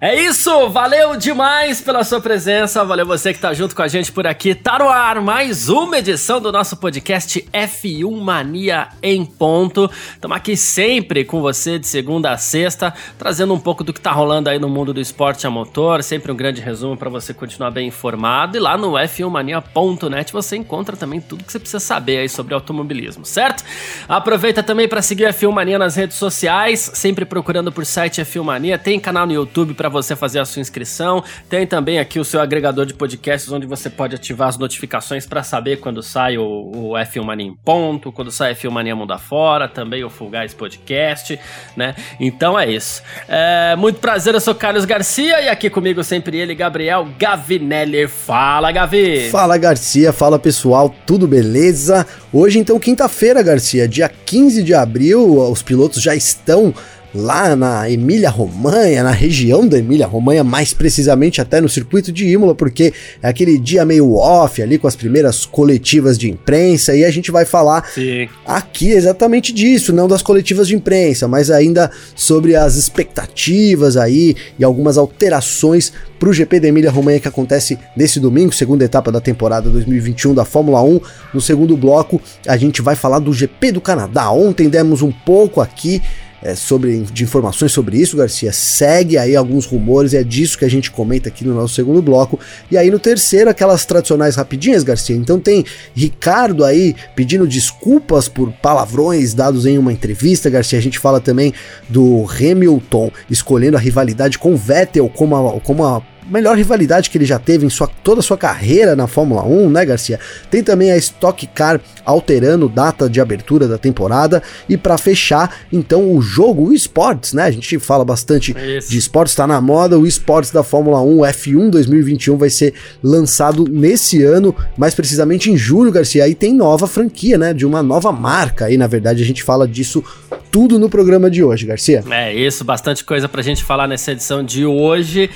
[0.00, 4.12] É isso, valeu demais pela sua presença, valeu você que tá junto com a gente
[4.12, 4.54] por aqui.
[4.54, 9.90] Tá no ar mais uma edição do nosso podcast F1 Mania em ponto.
[10.12, 14.12] Estamos aqui sempre com você de segunda a sexta, trazendo um pouco do que tá
[14.12, 17.72] rolando aí no mundo do esporte a motor, sempre um grande resumo para você continuar
[17.72, 18.56] bem informado.
[18.56, 23.24] E lá no f1mania.net você encontra também tudo que você precisa saber aí sobre automobilismo,
[23.24, 23.64] certo?
[24.08, 28.44] Aproveita também para seguir a F1 Mania nas redes sociais, sempre procurando por site F1
[28.44, 31.22] Mania, tem canal no YouTube para para você fazer a sua inscrição.
[31.48, 35.42] Tem também aqui o seu agregador de podcasts onde você pode ativar as notificações para
[35.42, 39.68] saber quando sai o, o F1 Mania em ponto, quando sai F1 Mania Mundo Afora,
[39.68, 41.38] também o Full Podcast,
[41.76, 41.94] né?
[42.20, 43.02] Então é isso.
[43.28, 48.08] É, muito prazer, eu sou Carlos Garcia e aqui comigo sempre ele, Gabriel Gavinelli.
[48.08, 49.28] Fala, Gavi!
[49.30, 50.12] Fala, Garcia.
[50.12, 50.94] Fala, pessoal.
[51.06, 52.06] Tudo beleza?
[52.32, 56.74] Hoje, então, quinta-feira, Garcia, dia 15 de abril, os pilotos já estão
[57.14, 62.92] lá na Emília-Romanha, na região da Emília-Romanha, mais precisamente até no circuito de Imola, porque
[63.22, 67.30] é aquele dia meio off ali com as primeiras coletivas de imprensa e a gente
[67.30, 68.28] vai falar Sim.
[68.46, 74.64] aqui exatamente disso, não das coletivas de imprensa, mas ainda sobre as expectativas aí e
[74.64, 79.70] algumas alterações para o GP da Emília-Romanha que acontece nesse domingo, segunda etapa da temporada
[79.70, 81.00] 2021 da Fórmula 1.
[81.32, 84.30] No segundo bloco, a gente vai falar do GP do Canadá.
[84.30, 86.02] Ontem demos um pouco aqui
[86.42, 88.52] é, sobre, de informações sobre isso, Garcia.
[88.52, 92.38] Segue aí alguns rumores, é disso que a gente comenta aqui no nosso segundo bloco.
[92.70, 95.16] E aí no terceiro, aquelas tradicionais rapidinhas, Garcia.
[95.16, 95.64] Então tem
[95.94, 100.78] Ricardo aí pedindo desculpas por palavrões dados em uma entrevista, Garcia.
[100.78, 101.52] A gente fala também
[101.88, 107.24] do Hamilton escolhendo a rivalidade com Vettel como a, como a melhor rivalidade que ele
[107.24, 110.20] já teve em sua, toda a sua carreira na Fórmula 1, né, Garcia?
[110.50, 116.12] Tem também a Stock Car alterando data de abertura da temporada e para fechar, então
[116.12, 117.44] o jogo, o esportes, né?
[117.44, 118.90] A gente fala bastante Isso.
[118.90, 123.64] de esportes, tá na moda, o esportes da Fórmula 1 F1 2021 vai ser lançado
[123.68, 126.24] nesse ano, mais precisamente em julho, Garcia.
[126.24, 127.52] Aí tem nova franquia, né?
[127.52, 128.66] De uma nova marca.
[128.66, 130.02] Aí, na verdade, a gente fala disso
[130.50, 132.02] tudo no programa de hoje, Garcia.
[132.10, 135.30] É isso, bastante coisa pra gente falar nessa edição de hoje.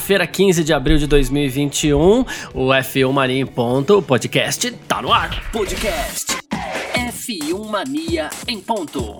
[0.00, 2.24] Quinta-feira, 15 de abril de 2021,
[2.54, 5.50] o F1 Mania em ponto, o podcast tá no ar.
[5.52, 6.38] Podcast
[6.94, 9.18] F1 Mania em ponto.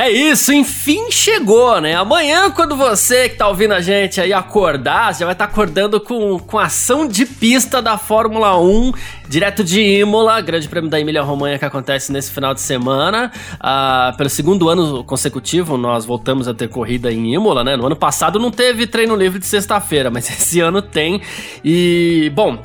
[0.00, 1.94] É isso, enfim chegou, né?
[1.94, 6.00] Amanhã, quando você que tá ouvindo a gente aí acordar, já vai estar tá acordando
[6.00, 8.92] com, com ação de pista da Fórmula 1,
[9.28, 13.30] direto de Imola, Grande Prêmio da Emília Romanha que acontece nesse final de semana.
[13.60, 17.76] Ah, pelo segundo ano consecutivo, nós voltamos a ter corrida em Imola, né?
[17.76, 21.20] No ano passado não teve treino livre de sexta-feira, mas esse ano tem.
[21.62, 22.58] E, bom,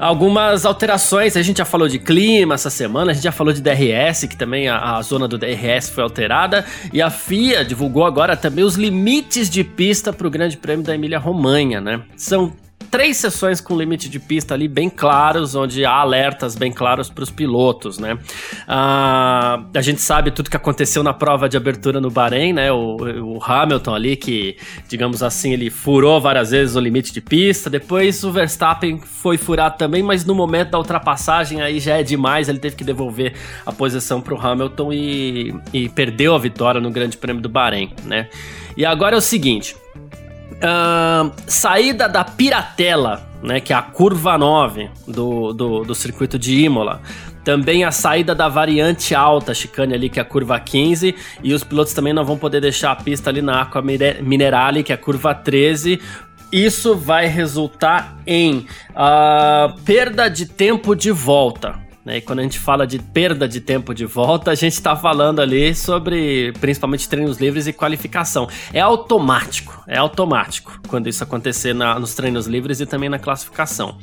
[0.00, 1.36] algumas alterações.
[1.36, 4.36] A gente já falou de clima essa semana, a gente já falou de DRS, que
[4.36, 6.64] também a, a, zona do DRS foi alterada.
[6.92, 10.94] E a FIA divulgou agora também os limites de pista para o Grande Prêmio da
[10.94, 12.02] Emília-Romanha, né?
[12.16, 12.52] São
[12.90, 17.22] três sessões com limite de pista ali bem claros, onde há alertas bem claros para
[17.22, 18.18] os pilotos, né?
[18.66, 22.72] Ah, a gente sabe tudo que aconteceu na prova de abertura no Bahrein, né?
[22.72, 22.96] O,
[23.36, 24.56] o, Hamilton ali que,
[24.88, 27.70] digamos assim, ele furou várias vezes o limite de pista.
[27.70, 32.48] Depois o Verstappen foi furado também, mas no momento da ultrapassagem aí já é demais.
[32.48, 33.34] Ele teve que devolver
[33.64, 37.92] a posição para o Hamilton e, e perdeu a vitória no Grande Prêmio do Bahrein,
[38.04, 38.28] né?
[38.76, 39.76] E agora é o seguinte.
[40.60, 46.60] Uh, saída da Piratela, né, que é a curva 9 do, do, do circuito de
[46.60, 47.00] Imola.
[47.42, 51.14] Também a saída da variante alta, chicane ali, que é a curva 15.
[51.42, 54.92] E os pilotos também não vão poder deixar a pista ali na Aqua Minerale, que
[54.92, 55.98] é a curva 13.
[56.52, 61.78] Isso vai resultar em uh, perda de tempo de volta.
[62.10, 62.16] Né?
[62.16, 65.40] E quando a gente fala de perda de tempo de volta, a gente está falando
[65.40, 68.48] ali sobre principalmente treinos livres e qualificação.
[68.72, 73.96] É automático, é automático quando isso acontecer na, nos treinos livres e também na classificação.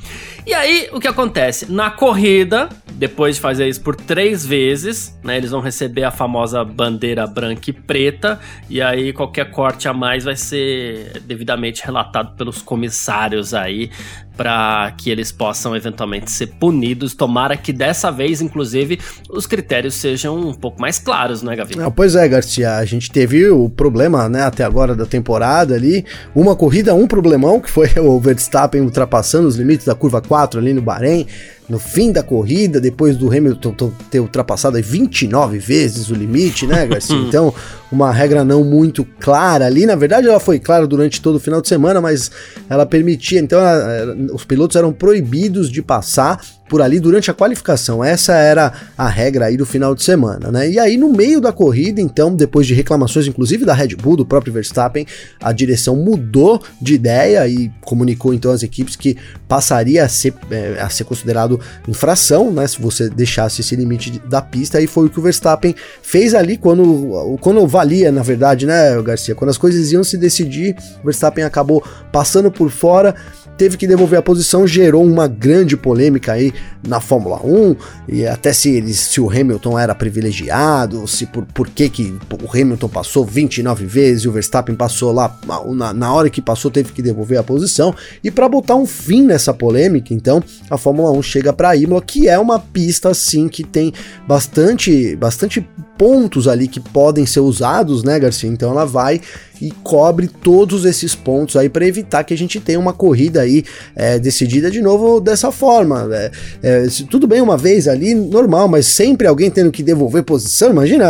[0.45, 1.69] E aí, o que acontece?
[1.69, 6.63] Na corrida, depois de fazer isso por três vezes, né, eles vão receber a famosa
[6.63, 8.39] bandeira branca e preta,
[8.69, 13.92] e aí qualquer corte a mais vai ser devidamente relatado pelos comissários aí
[14.38, 17.16] para que eles possam eventualmente ser punidos.
[17.16, 19.00] Tomara que dessa vez, inclusive,
[19.30, 21.75] os critérios sejam um pouco mais claros, né, Gavi?
[21.80, 26.06] Ah, pois é, Garcia, a gente teve o problema, né, até agora da temporada ali,
[26.36, 30.74] uma corrida, um problemão, que foi o Verstappen ultrapassando os limites da curva 4 ali
[30.74, 31.25] no Bahrein,
[31.69, 37.18] no fim da corrida, depois do Hamilton ter ultrapassado 29 vezes o limite, né, Garcia?
[37.28, 37.54] Então,
[37.92, 39.86] uma regra não muito clara ali.
[39.86, 42.31] Na verdade, ela foi clara durante todo o final de semana, mas
[42.69, 43.40] ela permitia.
[43.40, 48.04] Então, ela, os pilotos eram proibidos de passar por ali durante a qualificação.
[48.04, 50.69] Essa era a regra aí do final de semana, né?
[50.69, 54.25] E aí no meio da corrida, então, depois de reclamações inclusive da Red Bull, do
[54.25, 55.06] próprio Verstappen,
[55.42, 59.18] a direção mudou de ideia e comunicou então às equipes que
[59.48, 62.68] passaria a ser, é, a ser considerado infração, né?
[62.68, 66.58] Se você deixasse esse limite da pista, e foi o que o Verstappen fez ali
[66.58, 69.36] quando, quando valia, na verdade, né, Garcia?
[69.36, 73.16] Quando as coisas iam se decidir, o Verstappen acabou passando por fora
[73.57, 76.54] teve que devolver a posição, gerou uma grande polêmica aí
[76.88, 77.75] na Fórmula 1,
[78.07, 82.50] e até se, eles, se o Hamilton era privilegiado, se por, por que, que o
[82.51, 85.36] Hamilton passou 29 vezes e o Verstappen passou lá,
[85.74, 87.94] na, na hora que passou teve que devolver a posição,
[88.24, 92.27] e para botar um fim nessa polêmica, então, a Fórmula 1 chega para Imola, que
[92.30, 93.92] é uma pista assim que tem
[94.27, 95.68] bastante, bastante
[95.98, 98.50] pontos ali que podem ser usados, né, Garcia?
[98.50, 99.19] Então ela vai
[99.62, 103.63] e cobre todos esses pontos aí para evitar que a gente tenha uma corrida aí
[103.95, 106.07] é, decidida de novo dessa forma.
[106.12, 106.31] É,
[106.63, 111.07] é, tudo bem uma vez ali, normal, mas sempre alguém tendo que devolver posição, imagina,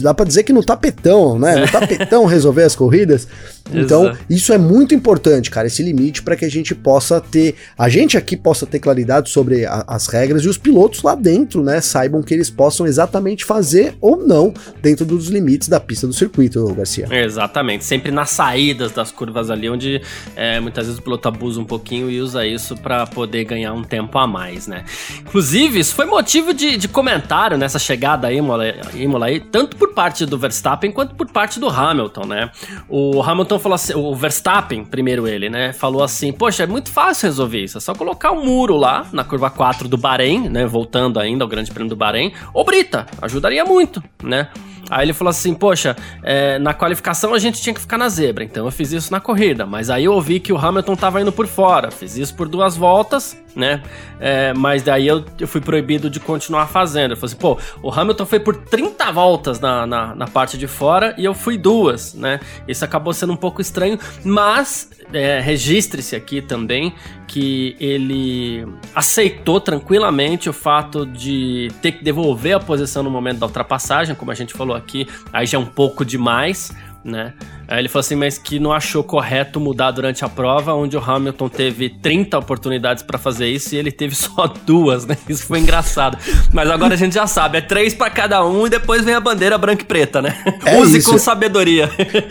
[0.00, 1.56] dá para dizer que no tapetão, né?
[1.56, 3.26] No tapetão resolver as corridas.
[3.72, 4.18] Então, Exato.
[4.28, 8.16] isso é muito importante, cara, esse limite para que a gente possa ter, a gente
[8.16, 12.22] aqui possa ter claridade sobre a, as regras e os pilotos lá dentro, né, saibam
[12.22, 17.06] que eles possam exatamente fazer ou não dentro dos limites da pista do circuito, Garcia.
[17.22, 20.00] Exatamente, sempre nas saídas das curvas ali, onde
[20.34, 23.82] é, muitas vezes o piloto abusa um pouquinho e usa isso para poder ganhar um
[23.82, 24.84] tempo a mais, né?
[25.20, 28.64] Inclusive, isso foi motivo de, de comentário nessa chegada aí, Imola,
[28.94, 32.50] Imola aí, tanto por parte do Verstappen quanto por parte do Hamilton, né?
[32.88, 35.72] O Hamilton falou assim, o Verstappen, primeiro ele, né?
[35.72, 39.24] Falou assim: Poxa, é muito fácil resolver isso, é só colocar um muro lá na
[39.24, 40.66] curva 4 do Bahrein, né?
[40.66, 44.48] Voltando ainda ao Grande Prêmio do Bahrein, ou Brita, ajudaria muito, né?
[44.90, 48.44] Aí ele falou assim: Poxa, é, na qualificação a gente tinha que ficar na zebra,
[48.44, 49.66] então eu fiz isso na corrida.
[49.66, 52.76] Mas aí eu ouvi que o Hamilton tava indo por fora, fiz isso por duas
[52.76, 53.82] voltas, né?
[54.20, 57.12] É, mas daí eu, eu, fui proibido de continuar fazendo.
[57.12, 60.66] Eu falei assim: pô, o Hamilton foi por 30 voltas na, na, na parte de
[60.66, 62.40] fora e eu fui duas, né?
[62.66, 66.94] Isso acabou sendo um pouco estranho, mas é, registre-se aqui também
[67.26, 73.46] que ele aceitou tranquilamente o fato de ter que devolver a posição no momento da
[73.46, 76.72] ultrapassagem, como a gente falou aqui, aí já é um pouco demais,
[77.04, 77.32] né?
[77.66, 81.00] Aí ele falou assim, mas que não achou correto mudar durante a prova, onde o
[81.00, 85.16] Hamilton teve 30 oportunidades para fazer isso e ele teve só duas, né?
[85.28, 86.18] Isso foi engraçado.
[86.52, 89.20] Mas agora a gente já sabe, é três para cada um e depois vem a
[89.20, 90.36] bandeira branca e preta, né?
[90.64, 91.10] É Use isso.
[91.10, 91.90] com sabedoria.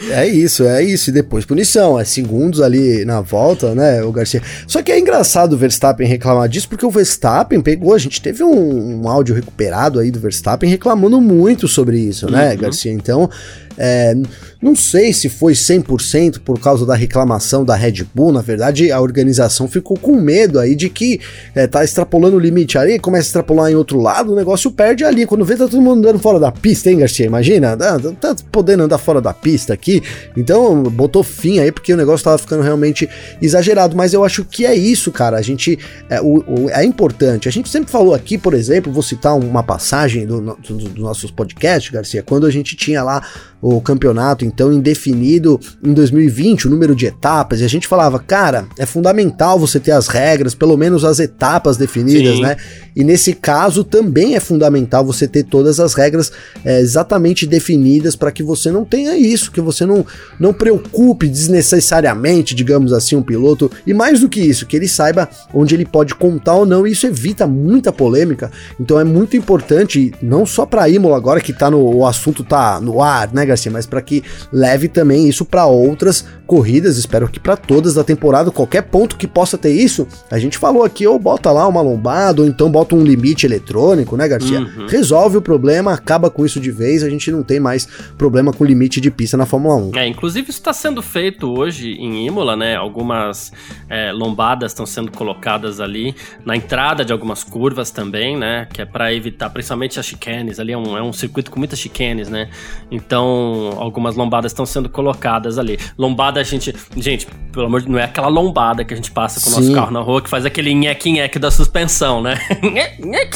[0.10, 1.10] É isso, é isso.
[1.10, 4.42] E depois punição, é segundos ali na volta, né, o Garcia.
[4.68, 8.44] Só que é engraçado o Verstappen reclamar disso, porque o Verstappen pegou, a gente teve
[8.44, 12.58] um, um áudio recuperado aí do Verstappen reclamando muito sobre isso, né, uhum.
[12.58, 12.92] Garcia?
[12.92, 13.30] Então,
[13.78, 14.16] é,
[14.62, 19.00] não sei se foi 100% por causa da reclamação da Red Bull, na verdade a
[19.00, 21.20] organização ficou com medo aí de que
[21.56, 25.04] é, tá extrapolando o limite ali, começa a extrapolar em outro lado, o negócio perde
[25.04, 25.26] ali.
[25.26, 27.26] Quando vê, tá todo mundo andando fora da pista, hein, Garcia?
[27.26, 30.02] Imagina, tá, tá podendo andar fora da pista aqui.
[30.36, 33.10] Então botou fim aí porque o negócio tava ficando realmente
[33.42, 33.96] exagerado.
[33.96, 35.38] Mas eu acho que é isso, cara.
[35.38, 35.78] A gente
[36.10, 37.48] é, o, o, é importante.
[37.48, 41.32] A gente sempre falou aqui, por exemplo, vou citar uma passagem dos do, do nossos
[41.32, 43.22] podcasts, Garcia, quando a gente tinha lá
[43.64, 48.66] o campeonato então indefinido em 2020, o número de etapas, e a gente falava, cara,
[48.78, 52.42] é fundamental você ter as regras, pelo menos as etapas definidas, Sim.
[52.42, 52.58] né?
[52.96, 56.32] E nesse caso também é fundamental você ter todas as regras
[56.66, 60.06] é, exatamente definidas para que você não tenha isso, que você não,
[60.38, 65.30] não preocupe desnecessariamente, digamos assim, um piloto, e mais do que isso, que ele saiba
[65.54, 68.52] onde ele pode contar ou não, e isso evita muita polêmica.
[68.80, 72.80] Então é muito importante, não só para Imola agora que tá no o assunto tá
[72.82, 77.40] no ar, né, Garcia, mas para que leve também isso para outras corridas, espero que
[77.40, 81.18] para todas da temporada, qualquer ponto que possa ter isso, a gente falou aqui, ou
[81.18, 84.60] bota lá uma lombada, ou então bota um limite eletrônico, né, Garcia?
[84.60, 84.88] Uhum.
[84.88, 88.64] Resolve o problema, acaba com isso de vez, a gente não tem mais problema com
[88.64, 89.92] limite de pista na Fórmula 1.
[89.96, 92.76] É, inclusive isso está sendo feito hoje em Imola, né?
[92.76, 93.52] Algumas
[93.90, 98.68] é, lombadas estão sendo colocadas ali na entrada de algumas curvas também, né?
[98.72, 101.80] Que é para evitar, principalmente as chicanes, ali é um, é um circuito com muitas
[101.80, 102.50] chicanes, né?
[102.92, 103.43] Então,
[103.78, 105.80] algumas lombadas estão sendo colocadas ali.
[105.98, 106.74] Lombada, a gente.
[106.96, 109.60] Gente, pelo amor de Deus, não é aquela lombada que a gente passa com o
[109.60, 112.40] nosso carro na rua que faz aquele nheque-nheque da suspensão, né?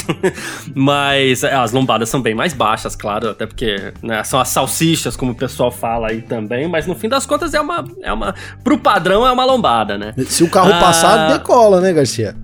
[0.74, 5.16] Mas é, as lombadas são bem mais baixas, claro, até porque né, são as salsichas,
[5.16, 7.86] como o pessoal fala aí também, mas no fim das contas é uma.
[8.02, 8.34] É uma
[8.64, 10.14] pro padrão é uma lombada, né?
[10.28, 12.36] Se o carro ah, passar, decola, né, Garcia?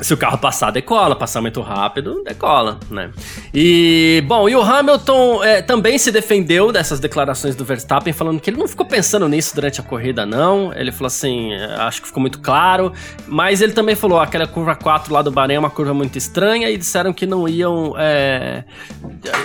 [0.00, 1.16] Se o carro passar, decola.
[1.16, 3.10] Passar muito rápido, decola, né?
[3.52, 8.50] E, bom, e o Hamilton é, também se defendeu dessas declarações do Verstappen, falando que
[8.50, 10.72] ele não ficou pensando nisso durante a corrida, não.
[10.74, 12.92] Ele falou assim, acho que ficou muito claro.
[13.26, 16.70] Mas ele também falou, aquela curva 4 lá do Bahrein é uma curva muito estranha
[16.70, 18.64] e disseram que não iam é,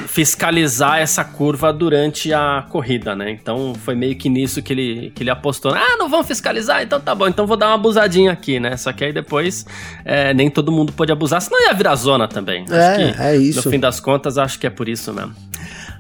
[0.08, 3.32] fiscalizar essa curva durante a corrida, né?
[3.32, 5.74] Então foi meio que nisso que ele, que ele apostou.
[5.74, 6.84] Ah, não vão fiscalizar?
[6.84, 8.76] Então tá bom, então vou dar uma abusadinha aqui, né?
[8.76, 9.66] Só que aí depois
[10.04, 12.66] é, nem todo mundo pôde abusar, senão ia virar zona também.
[12.72, 13.64] É, é isso.
[13.64, 15.36] No fim das contas, acho que é por isso mesmo.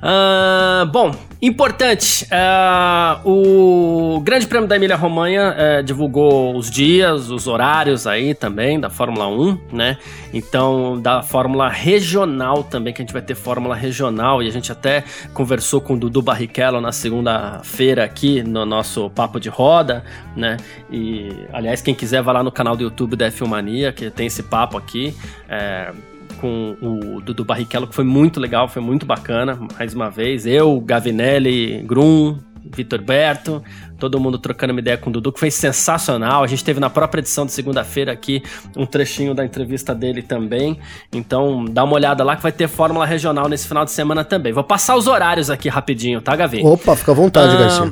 [0.02, 7.46] Uh, bom, importante, uh, o Grande Prêmio da Emília Romanha uh, divulgou os dias, os
[7.46, 10.00] horários aí também da Fórmula 1, né?
[10.34, 14.72] Então, da Fórmula Regional também, que a gente vai ter Fórmula Regional, e a gente
[14.72, 15.04] até
[15.36, 20.04] conversou com o Dudu Barrichello na segunda-feira aqui no nosso Papo de Roda,
[20.36, 20.58] né?
[20.90, 24.26] E, aliás, quem quiser, vai lá no canal do YouTube da F1 Mania, que tem
[24.26, 25.16] esse papo aqui.
[25.48, 25.94] É,
[26.42, 30.48] com o Dudu Barrichello, que foi muito legal, foi muito bacana, mais uma vez.
[30.48, 32.40] Eu, Gavinelli, Grum,
[32.76, 33.64] Vitor Berto,
[34.00, 36.44] todo mundo trocando uma ideia com o Dudu, que foi sensacional.
[36.44, 38.42] A gente teve na própria edição de segunda-feira aqui
[38.76, 40.80] um trechinho da entrevista dele também.
[41.14, 44.52] Então, dá uma olhada lá que vai ter Fórmula Regional nesse final de semana também.
[44.52, 46.62] Vou passar os horários aqui rapidinho, tá, Gavi?
[46.64, 47.92] Opa, fica à vontade, ah, Garcia.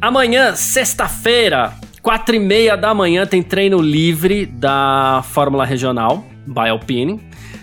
[0.00, 7.20] Amanhã, sexta-feira, quatro e meia da manhã, tem treino livre da Fórmula Regional, by Alpine.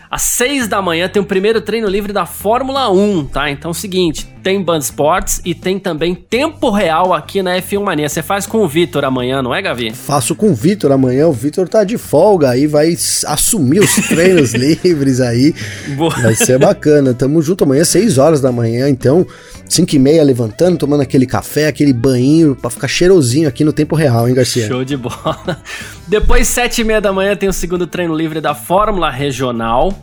[0.10, 3.50] Às 6 da manhã tem o primeiro treino livre da Fórmula 1, tá?
[3.52, 7.84] Então é o seguinte, tem Band Sports e tem também tempo real aqui na F1
[7.84, 8.08] Mania.
[8.08, 9.94] Você faz com o Vitor amanhã, não é, Gavi?
[9.94, 11.27] Faço com o Vitor amanhã.
[11.27, 15.54] O Vitor tá de folga aí, vai assumir os treinos livres aí.
[15.98, 16.12] Boa.
[16.12, 17.13] Vai ser bacana.
[17.13, 19.27] Tamo junto amanhã, 6 horas da manhã, então
[19.68, 23.98] 5 e meia levantando, tomando aquele café, aquele banho pra ficar cheirosinho aqui no tempo
[23.98, 24.66] real, hein, Garcia?
[24.66, 25.62] Show de bola.
[26.08, 29.94] Depois, 7 e meia da manhã, tem o segundo treino livre da Fórmula Regional.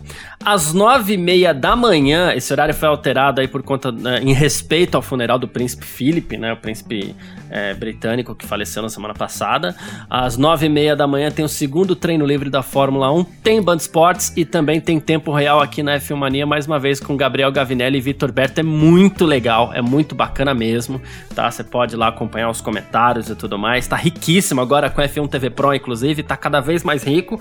[0.44, 4.32] Às nove e meia da manhã, esse horário foi alterado aí por conta, né, em
[4.32, 7.14] respeito ao funeral do príncipe Philip, né, o príncipe
[7.50, 9.74] é, britânico que faleceu na semana passada.
[10.08, 13.62] Às nove e meia da manhã tem o segundo treino livre da Fórmula 1, tem
[13.62, 17.16] Band Sports e também tem tempo real aqui na F1 Mania, mais uma vez com
[17.16, 18.60] Gabriel Gavinelli e Vitor Berto.
[18.60, 21.00] É muito legal, é muito bacana mesmo,
[21.34, 21.50] tá?
[21.50, 23.86] Você pode ir lá acompanhar os comentários e tudo mais.
[23.86, 27.40] Tá riquíssimo agora com a F1 TV Pro, inclusive, tá cada vez mais rico.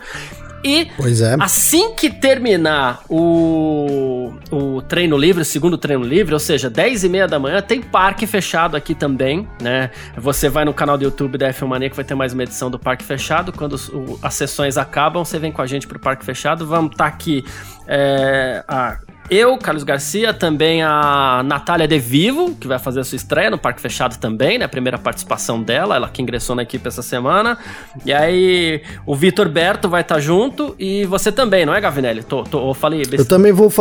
[0.63, 1.36] E é.
[1.39, 7.10] assim que terminar o, o treino livre, o segundo treino livre, ou seja, 10 e
[7.10, 9.91] meia da manhã, tem parque fechado aqui também, né?
[10.15, 12.72] Você vai no canal do YouTube da F1 Mania que vai ter mais uma edição
[12.72, 13.51] do Parque Fechado.
[13.51, 16.65] Quando o, as sessões acabam, você vem com a gente pro Parque Fechado.
[16.65, 17.43] Vamos estar tá aqui
[17.88, 19.00] é, a
[19.30, 23.58] eu, Carlos Garcia, também a Natália De Vivo, que vai fazer a sua estreia no
[23.58, 24.65] Parque Fechado também, né?
[24.65, 27.58] A primeira participação dela, ela que ingressou na equipe essa semana.
[28.06, 32.24] E aí o Vitor Berto vai estar tá junto e você também, não é, Gavinelli?
[32.24, 33.03] Tô, tô, eu falei.
[33.12, 33.72] Eu também vou.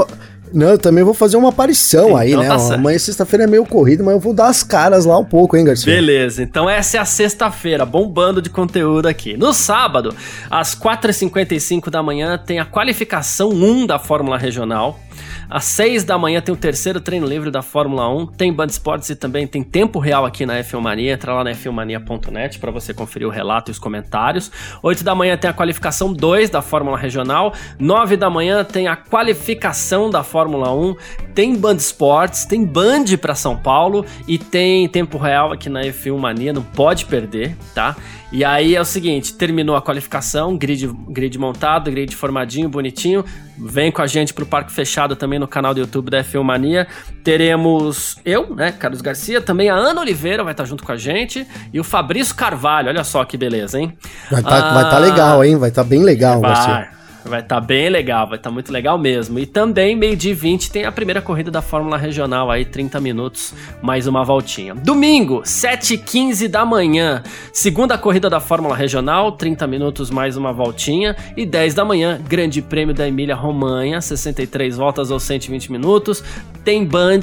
[0.55, 2.47] Não, eu também vou fazer uma aparição então, aí, né?
[2.47, 5.57] Tá Amanhã sexta-feira é meio corrido, mas eu vou dar as caras lá um pouco,
[5.57, 5.93] hein, Garcia?
[5.93, 9.37] Beleza, então essa é a sexta-feira, bombando de conteúdo aqui.
[9.37, 10.15] No sábado,
[10.51, 15.01] às 4h55 da manhã, tem a qualificação 1 da Fórmula Regional.
[15.49, 18.27] Às 6 da manhã tem o terceiro treino livre da Fórmula 1.
[18.29, 21.13] Tem Band Esportes e também tem tempo real aqui na F1 Mania.
[21.13, 24.51] Entra lá na f1mania.net para você conferir o relato e os comentários.
[24.83, 27.53] 8 da manhã tem a qualificação 2 da Fórmula Regional.
[27.79, 30.97] 9 da manhã tem a qualificação da Fórmula 1.
[31.35, 36.19] Tem Band Esportes, tem Band para São Paulo e tem tempo real aqui na F1
[36.19, 36.53] Mania.
[36.53, 37.97] Não pode perder, tá?
[38.33, 43.23] E aí é o seguinte, terminou a qualificação, grid, grid montado, grid formadinho, bonitinho.
[43.65, 46.87] Vem com a gente pro Parque Fechado também no canal do YouTube da F1 Mania.
[47.23, 51.47] Teremos eu, né, Carlos Garcia, também a Ana Oliveira vai estar junto com a gente
[51.73, 52.89] e o Fabrício Carvalho.
[52.89, 53.97] Olha só que beleza, hein?
[54.31, 55.57] Vai estar tá, ah, tá legal, hein?
[55.57, 56.53] Vai estar tá bem legal, vai.
[56.53, 57.02] Garcia.
[57.25, 59.39] Vai estar tá bem legal, vai estar tá muito legal mesmo.
[59.39, 64.07] E também, meio-dia 20, tem a primeira corrida da Fórmula Regional aí, 30 minutos, mais
[64.07, 64.75] uma voltinha.
[64.75, 71.17] Domingo, 7h15 da manhã, segunda corrida da Fórmula Regional, 30 minutos, mais uma voltinha.
[71.37, 76.25] E 10 da manhã, Grande Prêmio da Emília Romanha, 63 voltas ou 120 minutos.
[76.65, 77.21] Tem Band,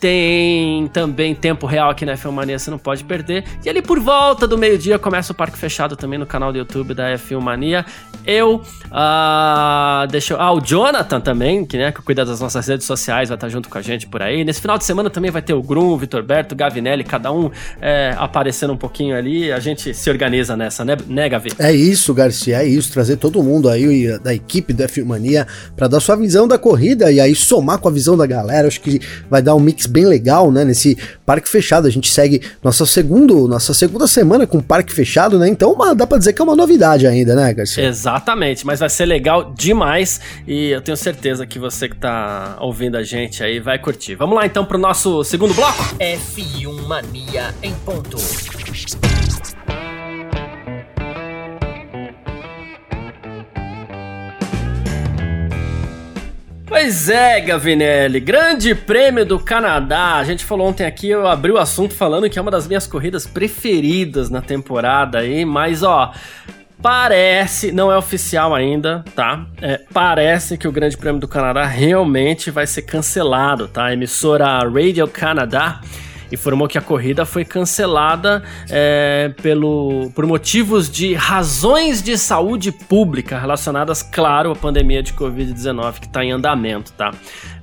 [0.00, 3.44] tem também tempo real aqui na F1 Mania, você não pode perder.
[3.64, 6.92] E ali por volta do meio-dia começa o Parque Fechado também no canal do YouTube
[6.92, 7.86] da F1 Mania.
[8.26, 9.41] Eu, uh,
[10.10, 13.36] deixa eu, ah, o Jonathan também, que, né, que cuida das nossas redes sociais, vai
[13.36, 14.44] estar junto com a gente por aí.
[14.44, 17.32] Nesse final de semana também vai ter o Grum, o Vitor Berto, o Gavinelli, cada
[17.32, 19.52] um é, aparecendo um pouquinho ali.
[19.52, 21.50] A gente se organiza nessa, né, né Gavi?
[21.58, 22.92] É isso, Garcia, é isso.
[22.92, 25.46] Trazer todo mundo aí da equipe da F1 Mania
[25.76, 28.68] para dar sua visão da corrida e aí somar com a visão da galera.
[28.68, 30.64] Acho que vai dar um mix bem legal, né?
[30.64, 31.86] Nesse parque fechado.
[31.86, 35.48] A gente segue nossa, segundo, nossa segunda semana com parque fechado, né?
[35.48, 37.84] Então uma, dá pra dizer que é uma novidade ainda, né, Garcia?
[37.84, 42.96] Exatamente, mas vai ser legal demais e eu tenho certeza que você que tá ouvindo
[42.96, 44.14] a gente aí vai curtir.
[44.14, 45.96] Vamos lá então pro nosso segundo bloco?
[45.98, 48.16] F1 Mania em ponto.
[56.72, 60.16] Pois é, Gavinelli, Grande Prêmio do Canadá.
[60.16, 62.86] A gente falou ontem aqui, eu abri o assunto falando que é uma das minhas
[62.86, 66.14] corridas preferidas na temporada aí, mas ó,
[66.82, 69.46] Parece, não é oficial ainda, tá?
[69.60, 73.84] É, parece que o Grande Prêmio do Canadá realmente vai ser cancelado, tá?
[73.84, 75.80] A emissora Radio Canada
[76.32, 83.38] informou que a corrida foi cancelada é, pelo, por motivos de razões de saúde pública
[83.38, 87.12] relacionadas, claro, à pandemia de Covid-19 que está em andamento, tá?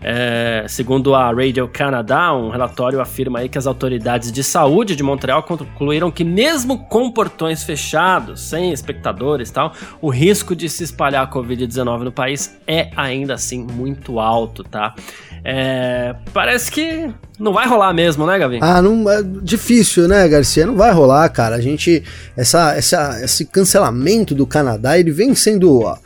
[0.02, 5.04] É, segundo a Radio Canada, um relatório afirma aí que as autoridades de saúde de
[5.04, 10.84] Montreal concluíram que mesmo com portões fechados, sem espectadores e tal, o risco de se
[10.84, 14.96] espalhar a Covid-19 no país é ainda assim muito alto, tá?
[15.44, 18.60] É, parece que não vai rolar mesmo, né, Gavi?
[18.62, 20.66] Ah, não é difícil, né, Garcia?
[20.66, 21.56] Não vai rolar, cara.
[21.56, 22.04] A gente
[22.36, 25.98] essa, essa esse cancelamento do Canadá, ele vem sendo ó,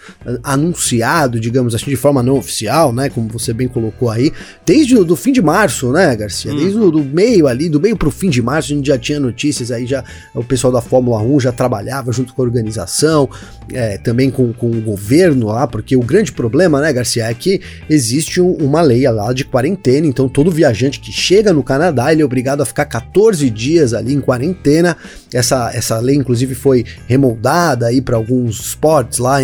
[0.43, 4.31] anunciado, digamos assim, de forma não oficial, né, como você bem colocou aí,
[4.65, 6.53] desde o do fim de março, né, Garcia?
[6.53, 6.57] Hum.
[6.57, 9.19] Desde o do meio ali, do meio pro fim de março, a gente já tinha
[9.19, 13.29] notícias aí, já o pessoal da Fórmula 1 já trabalhava junto com a organização,
[13.71, 17.61] é, também com, com o governo lá, porque o grande problema, né, Garcia, é que
[17.89, 22.21] existe um, uma lei lá de quarentena, então todo viajante que chega no Canadá, ele
[22.21, 24.97] é obrigado a ficar 14 dias ali em quarentena.
[25.33, 29.39] Essa, essa lei, inclusive, foi remoldada aí para alguns esportes lá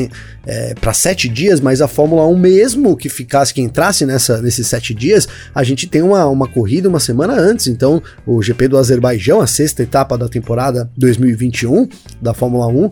[0.45, 4.67] é, para sete dias, mas a Fórmula 1, mesmo que ficasse, que entrasse nessa, nesses
[4.67, 7.67] sete dias, a gente tem uma, uma corrida uma semana antes.
[7.67, 11.87] Então, o GP do Azerbaijão, a sexta etapa da temporada 2021
[12.21, 12.91] da Fórmula 1,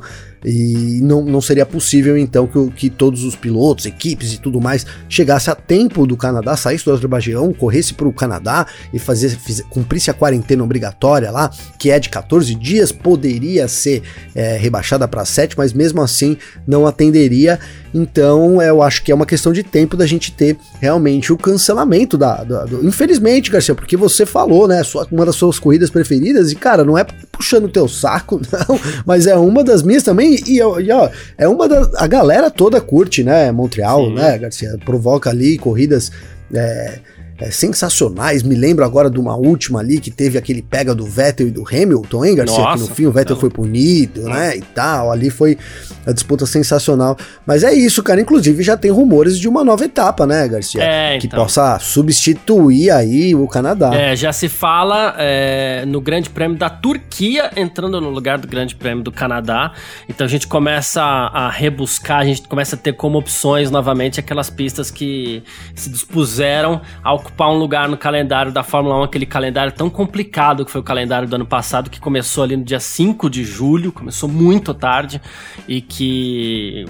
[0.50, 4.86] e não, não seria possível então que, que todos os pilotos, equipes e tudo mais
[5.10, 9.62] chegasse a tempo do Canadá, saísse do Azerbaijão, corresse para o Canadá e fazer, fiz,
[9.70, 15.26] cumprisse a quarentena obrigatória lá, que é de 14 dias, poderia ser é, rebaixada para
[15.26, 17.60] 7, mas mesmo assim não atenderia.
[17.98, 22.18] Então eu acho que é uma questão de tempo da gente ter realmente o cancelamento
[22.18, 22.44] da.
[22.44, 24.84] da do, infelizmente, Garcia, porque você falou, né?
[24.84, 28.80] Sua, uma das suas corridas preferidas, e cara, não é puxando o teu saco, não,
[29.06, 31.90] mas é uma das minhas também e, e ó, é uma da.
[31.96, 33.52] A galera toda curte, né?
[33.52, 34.14] Montreal, Sim.
[34.14, 34.78] né, Garcia?
[34.86, 36.12] Provoca ali corridas.
[36.54, 37.00] É,
[37.40, 38.42] é, sensacionais.
[38.44, 41.64] Me lembro agora de uma última ali que teve aquele pega do Vettel e do
[41.68, 42.64] Hamilton, hein, Garcia?
[42.64, 43.42] Nossa, que no fim o Vettel não.
[43.42, 44.58] foi punido, né?
[44.58, 45.12] E tal.
[45.12, 45.58] Ali foi
[46.06, 47.16] a disputa sensacional.
[47.46, 48.20] Mas é isso, cara.
[48.20, 50.82] Inclusive já tem rumores de uma nova etapa, né, Garcia?
[50.82, 51.40] É, que então.
[51.40, 53.94] possa substituir aí o Canadá.
[53.94, 58.76] É, já se fala é, no Grande Prêmio da Turquia entrando no lugar do Grande
[58.76, 59.74] Prêmio do Canadá.
[60.10, 64.20] Então a gente começa a, a rebuscar, a gente começa a ter como opções novamente
[64.20, 65.44] aquelas pistas que
[65.76, 70.66] se dispuseram ao ocupar um lugar no calendário da Fórmula 1, aquele calendário tão complicado
[70.66, 73.92] que foi o calendário do ano passado, que começou ali no dia 5 de julho,
[73.92, 75.22] começou muito tarde
[75.68, 76.86] e que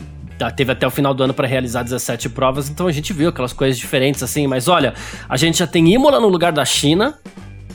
[0.55, 3.51] teve até o final do ano para realizar 17 provas, então a gente viu aquelas
[3.51, 4.93] coisas diferentes assim, mas olha,
[5.27, 7.17] a gente já tem Imola no lugar da China,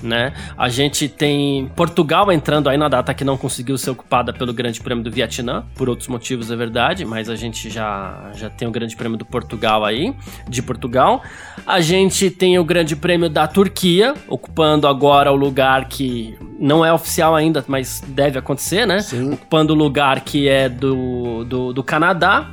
[0.03, 0.33] né?
[0.57, 4.81] A gente tem Portugal entrando aí na data que não conseguiu ser ocupada pelo Grande
[4.81, 8.71] Prêmio do Vietnã, por outros motivos é verdade, mas a gente já, já tem o
[8.71, 10.15] Grande Prêmio do Portugal aí,
[10.49, 11.23] de Portugal.
[11.67, 16.93] A gente tem o Grande Prêmio da Turquia, ocupando agora o lugar que não é
[16.93, 19.01] oficial ainda, mas deve acontecer, né?
[19.01, 19.33] Sim.
[19.33, 22.51] Ocupando o lugar que é do, do, do Canadá.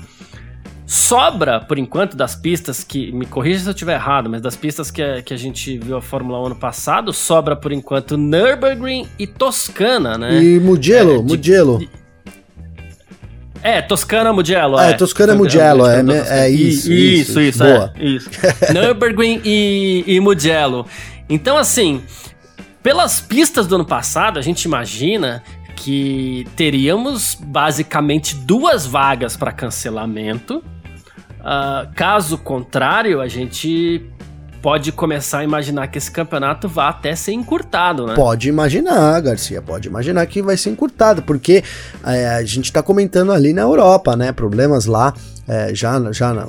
[0.91, 3.11] Sobra, por enquanto, das pistas que.
[3.11, 5.95] Me corrija se eu estiver errado, mas das pistas que a, que a gente viu
[5.95, 10.43] a Fórmula 1 ano passado, sobra por enquanto Nürburgring e Toscana, né?
[10.43, 11.77] E Mugello, é, Mugello.
[11.77, 11.89] De,
[13.61, 14.79] é, Toscana Mugello.
[14.79, 14.93] É, é.
[14.93, 16.91] Toscana Mugello, é, é, é isso.
[16.91, 17.93] Isso, isso, isso boa.
[17.95, 18.03] é.
[18.03, 18.27] Isso.
[18.73, 20.87] Nürburgring e, e Mugello.
[21.29, 22.01] Então, assim,
[22.81, 25.43] pelas pistas do ano passado, a gente imagina
[25.75, 30.63] que teríamos basicamente duas vagas para cancelamento
[31.39, 34.03] Uh, caso contrário, a gente
[34.61, 38.13] pode começar a imaginar que esse campeonato vá até ser encurtado, né?
[38.15, 41.63] Pode imaginar, Garcia, pode imaginar que vai ser encurtado, porque
[42.05, 44.31] é, a gente está comentando ali na Europa, né?
[44.31, 45.13] Problemas lá
[45.49, 46.47] é, já, já na,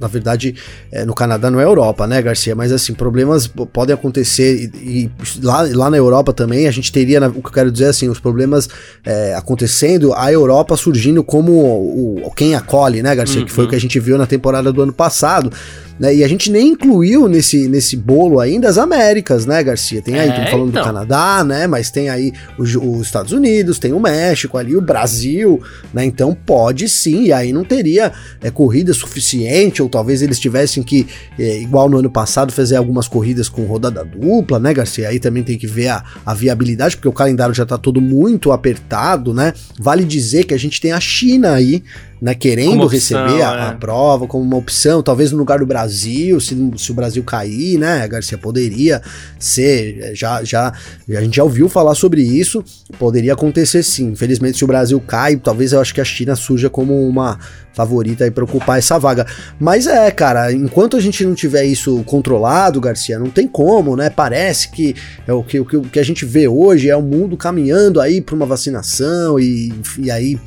[0.00, 0.56] na verdade,
[0.90, 2.56] é, no Canadá não é Europa, né, Garcia?
[2.56, 7.24] Mas assim, problemas podem acontecer e, e lá, lá na Europa também a gente teria,
[7.28, 8.68] o que eu quero dizer assim, os problemas
[9.06, 13.40] é, acontecendo, a Europa surgindo como o, o, quem acolhe, né, Garcia?
[13.40, 13.46] Uhum.
[13.46, 15.52] Que foi o que a gente viu na temporada do ano passado.
[15.98, 16.16] Né?
[16.16, 20.02] E a gente nem incluiu nesse, nesse bolo ainda as Américas, né, Garcia?
[20.02, 20.82] Tem aí, estamos é, falando então.
[20.82, 21.66] do Canadá, né?
[21.66, 25.60] Mas tem aí os, os, Estados Unidos, tem o México ali, o Brasil,
[25.92, 26.04] né?
[26.04, 31.06] Então pode sim, e aí não teria é, corrida suficiente, ou talvez eles tivessem que,
[31.38, 35.08] é, igual no ano passado, fazer algumas corridas com rodada dupla, né, Garcia?
[35.08, 38.52] Aí também tem que ver a, a viabilidade, porque o calendário já tá todo muito
[38.52, 39.52] apertado, né?
[39.78, 41.82] Vale dizer que a gente tem a China aí
[42.22, 42.88] né, querendo opção,
[43.26, 43.68] receber a, é.
[43.70, 47.76] a, prova como uma opção, talvez no lugar do Brasil, se, se o Brasil cair,
[47.76, 49.02] né, Garcia poderia
[49.40, 50.72] ser, já, já,
[51.10, 52.64] a gente já ouviu falar sobre isso,
[52.96, 56.70] poderia acontecer sim, infelizmente se o Brasil cai, talvez eu acho que a China surja
[56.70, 57.40] como uma
[57.74, 59.26] favorita aí para ocupar essa vaga,
[59.58, 64.08] mas é, cara, enquanto a gente não tiver isso controlado, Garcia, não tem como, né,
[64.08, 64.94] parece que
[65.26, 68.00] é o que, o que, o que a gente vê hoje é o mundo caminhando
[68.00, 70.38] aí para uma vacinação e, e aí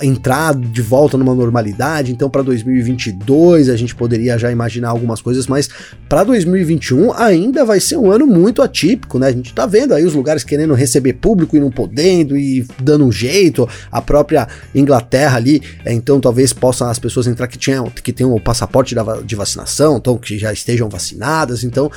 [0.00, 2.12] entrar de volta numa normalidade.
[2.12, 5.68] Então, para 2022 a gente poderia já imaginar algumas coisas, mas
[6.08, 9.28] para 2021 ainda vai ser um ano muito atípico, né?
[9.28, 13.04] A gente tá vendo aí os lugares querendo receber público e não podendo e dando
[13.04, 13.68] um jeito.
[13.90, 18.34] A própria Inglaterra ali, é, então talvez possam as pessoas entrar que tinham que tenham
[18.34, 18.94] o passaporte
[19.24, 21.62] de vacinação, então que já estejam vacinadas.
[21.64, 21.90] Então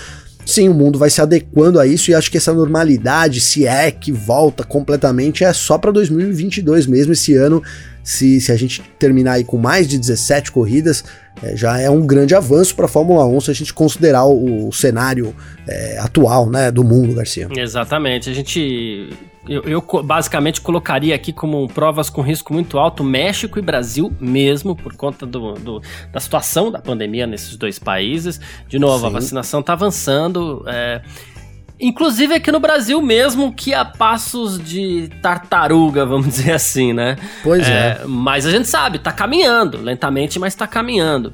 [0.46, 3.90] Sim, o mundo vai se adequando a isso e acho que essa normalidade, se é
[3.90, 7.14] que volta completamente, é só para 2022 mesmo.
[7.14, 7.64] Esse ano,
[8.04, 11.04] se, se a gente terminar aí com mais de 17 corridas,
[11.42, 14.68] é, já é um grande avanço para a Fórmula 1 se a gente considerar o,
[14.70, 15.36] o cenário
[15.68, 17.48] é, atual né, do mundo, Garcia.
[17.58, 18.30] Exatamente.
[18.30, 19.10] A gente
[19.48, 24.76] eu, eu, basicamente colocaria aqui como provas com risco muito alto México e Brasil mesmo,
[24.76, 25.82] por conta do, do
[26.12, 28.40] da situação da pandemia nesses dois países.
[28.68, 29.06] De novo, Sim.
[29.08, 30.64] a vacinação está avançando.
[30.68, 31.02] É,
[31.80, 37.18] Inclusive aqui no Brasil mesmo, que a passos de tartaruga, vamos dizer assim, né?
[37.44, 37.72] Pois é.
[37.72, 38.02] é.
[38.08, 41.34] Mas a gente sabe, tá caminhando, lentamente, mas tá caminhando.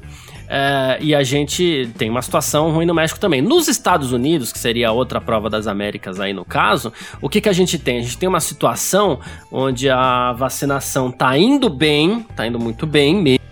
[0.54, 3.40] É, e a gente tem uma situação ruim no México também.
[3.40, 7.40] Nos Estados Unidos, que seria a outra prova das Américas aí no caso, o que,
[7.40, 8.00] que a gente tem?
[8.00, 9.18] A gente tem uma situação
[9.50, 13.51] onde a vacinação tá indo bem, tá indo muito bem mesmo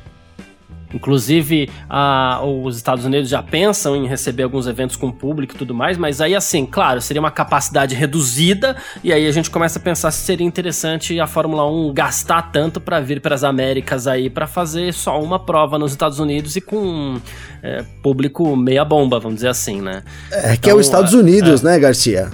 [0.93, 5.75] Inclusive, a, os Estados Unidos já pensam em receber alguns eventos com público e tudo
[5.75, 9.83] mais, mas aí, assim, claro, seria uma capacidade reduzida, e aí a gente começa a
[9.83, 14.29] pensar se seria interessante a Fórmula 1 gastar tanto para vir para as Américas aí,
[14.29, 17.21] para fazer só uma prova nos Estados Unidos e com
[17.63, 20.03] é, público meia bomba, vamos dizer assim, né?
[20.31, 22.31] É, então, que é os Estados Unidos, é, né, Garcia?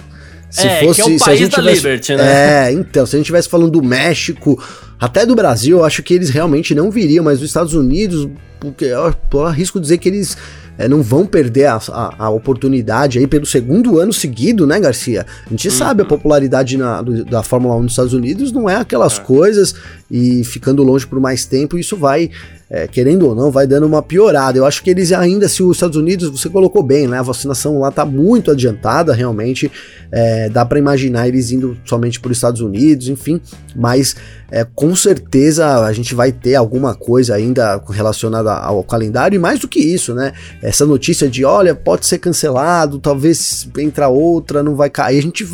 [0.51, 2.69] Se é, fosse, que é o país se a gente da tivesse, Liberty, né?
[2.69, 4.63] É, então, se a gente estivesse falando do México,
[4.99, 8.29] até do Brasil, eu acho que eles realmente não viriam, mas os Estados Unidos,
[8.59, 10.37] porque eu, eu arrisco dizer que eles
[10.79, 15.27] é, não vão perder a, a, a, oportunidade aí pelo segundo ano seguido, né, Garcia?
[15.47, 15.75] A gente uhum.
[15.75, 19.23] sabe a popularidade na, do, da Fórmula 1 nos Estados Unidos não é aquelas é.
[19.23, 19.75] coisas
[20.11, 22.31] e ficando longe por mais tempo, isso vai
[22.69, 24.59] é, querendo ou não, vai dando uma piorada.
[24.59, 27.19] Eu acho que eles ainda, se os Estados Unidos, você colocou bem, né?
[27.19, 29.71] A vacinação lá tá muito adiantada, realmente.
[30.11, 33.41] É, dá para imaginar eles indo somente para os Estados Unidos, enfim.
[33.75, 34.17] Mas
[34.51, 39.37] é, com certeza a gente vai ter alguma coisa ainda relacionada ao calendário.
[39.37, 40.33] E mais do que isso, né?
[40.61, 45.19] Essa notícia de, olha, pode ser cancelado, talvez entra outra, não vai cair.
[45.19, 45.47] A gente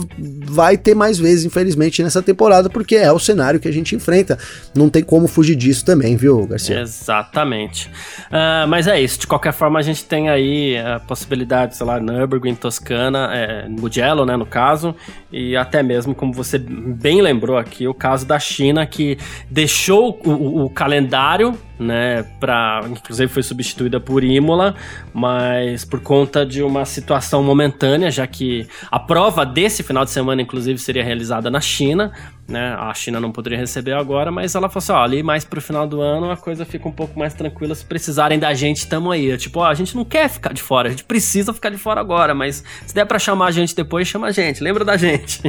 [0.47, 4.39] vai ter mais vezes, infelizmente, nessa temporada, porque é o cenário que a gente enfrenta.
[4.75, 6.87] Não tem como fugir disso também, viu, Garcia?
[7.03, 7.89] Exatamente.
[7.89, 9.19] Uh, mas é isso.
[9.19, 14.25] De qualquer forma, a gente tem aí a possibilidade, sei lá, Nürburgring, Toscana, é, Mugello,
[14.25, 14.95] né, no caso,
[15.31, 19.19] e até mesmo, como você bem lembrou aqui, o caso da China, que
[19.51, 24.75] deixou o, o, o calendário né, para inclusive foi substituída por Imola,
[25.13, 30.41] mas por conta de uma situação momentânea, já que a prova desse final de semana
[30.41, 32.13] inclusive seria realizada na China,
[32.49, 32.75] né?
[32.79, 35.87] A China não poderia receber agora, mas ela falou assim: ó, ali mais pro final
[35.87, 37.75] do ano a coisa fica um pouco mais tranquila.
[37.75, 39.31] Se precisarem da gente, tamo aí.
[39.31, 41.79] É tipo, ó, a gente não quer ficar de fora, a gente precisa ficar de
[41.79, 44.97] fora agora, mas se der para chamar a gente depois, chama a gente, lembra da
[44.97, 45.41] gente.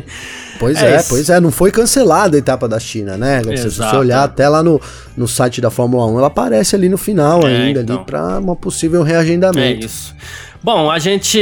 [0.59, 3.41] Pois é, é pois é, não foi cancelada a etapa da China, né?
[3.57, 4.79] Se você olhar até lá no,
[5.17, 7.97] no site da Fórmula 1, ela aparece ali no final é, ainda, então.
[7.97, 9.83] ali pra uma possível reagendamento.
[9.83, 10.15] É isso.
[10.63, 11.37] Bom, a gente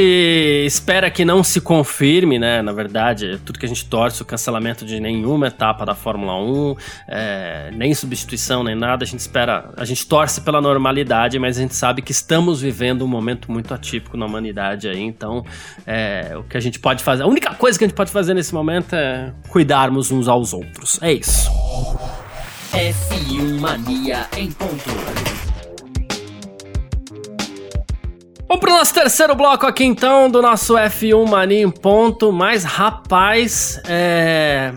[0.66, 2.64] espera que não se confirme, né?
[2.64, 6.76] Na verdade, tudo que a gente torce, o cancelamento de nenhuma etapa da Fórmula 1,
[7.08, 9.04] é, nem substituição, nem nada.
[9.04, 13.06] A gente espera, a gente torce pela normalidade, mas a gente sabe que estamos vivendo
[13.06, 15.00] um momento muito atípico na humanidade aí.
[15.00, 15.46] Então,
[15.86, 18.34] é, o que a gente pode fazer, a única coisa que a gente pode fazer
[18.34, 20.98] nesse momento é cuidarmos uns aos outros.
[21.00, 21.48] É isso.
[22.74, 24.90] F1 Mania em ponto.
[28.48, 32.32] Vamos pro nosso terceiro bloco aqui então, do nosso F1 Mania em ponto.
[32.32, 34.74] Mas, rapaz, é...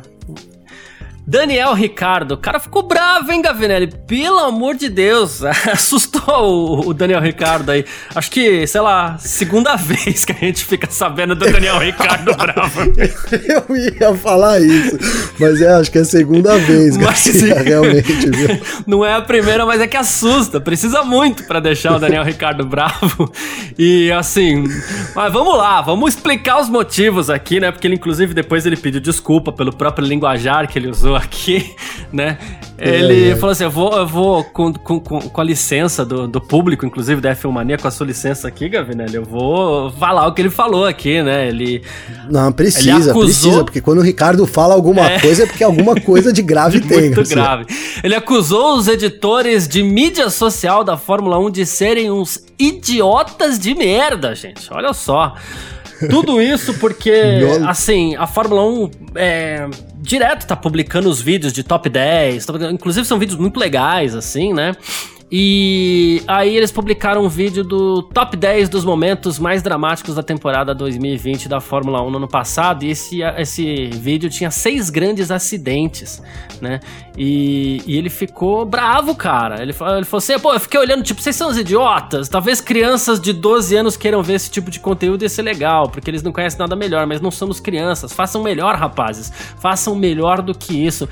[1.27, 3.87] Daniel Ricardo, o cara ficou bravo, hein, Gavinelli?
[4.07, 7.85] Pelo amor de Deus, assustou o, Daniel Ricardo aí.
[8.15, 12.81] Acho que, sei lá, segunda vez que a gente fica sabendo do Daniel Ricardo bravo.
[13.33, 14.99] Eu ia falar isso,
[15.41, 18.61] mas é, acho que é a segunda vez, Garcia, realmente, viu?
[18.87, 20.61] Não é a primeira, mas é que assusta.
[20.61, 23.33] Precisa muito para deixar o Daniel Ricardo bravo.
[23.79, 24.65] E assim,
[25.15, 27.73] mas vamos lá, vamos explicar os motivos aqui, né?
[27.73, 31.75] Porque ele, inclusive, depois ele pediu desculpa pelo próprio linguajar que ele usou aqui,
[32.13, 32.39] né?
[32.77, 33.37] Ele é, é.
[33.37, 37.21] falou assim: eu vou, eu vou com, com, com a licença do, do público, inclusive
[37.21, 40.51] da F1 Mania, com a sua licença aqui, Gavinelli, eu vou falar o que ele
[40.51, 41.49] falou aqui, né?
[41.49, 41.83] Ele.
[42.29, 43.23] Não, precisa, ele acusou...
[43.23, 45.21] precisa, porque quando o Ricardo fala alguma é.
[45.21, 47.01] coisa é porque alguma coisa de grave de tem.
[47.03, 47.35] Muito assim.
[47.35, 47.67] grave.
[48.03, 53.75] Ele acusou os editores de mídia social da Fórmula 1 de serem uns idiotas de
[53.75, 54.69] merda, gente.
[54.73, 55.35] Olha só.
[56.11, 57.13] Tudo isso porque,
[57.67, 59.69] assim, a Fórmula 1 é,
[60.05, 64.77] direto tá publicando os vídeos de top 10, inclusive são vídeos muito legais, assim, né?
[65.31, 70.75] E aí eles publicaram um vídeo do top 10 dos momentos mais dramáticos da temporada
[70.75, 72.85] 2020 da Fórmula 1 no ano passado.
[72.85, 76.23] E esse, esse vídeo tinha seis grandes acidentes,
[76.61, 76.81] né?
[77.17, 79.57] E, e ele ficou bravo, cara.
[79.57, 82.29] Ele, ele falou assim: pô, eu fiquei olhando, tipo, vocês são os idiotas.
[82.29, 86.11] Talvez crianças de 12 anos queiram ver esse tipo de conteúdo e ser legal, porque
[86.11, 88.13] eles não conhecem nada melhor, mas não somos crianças.
[88.13, 89.33] Façam melhor, rapazes.
[89.59, 91.09] Façam melhor do que isso.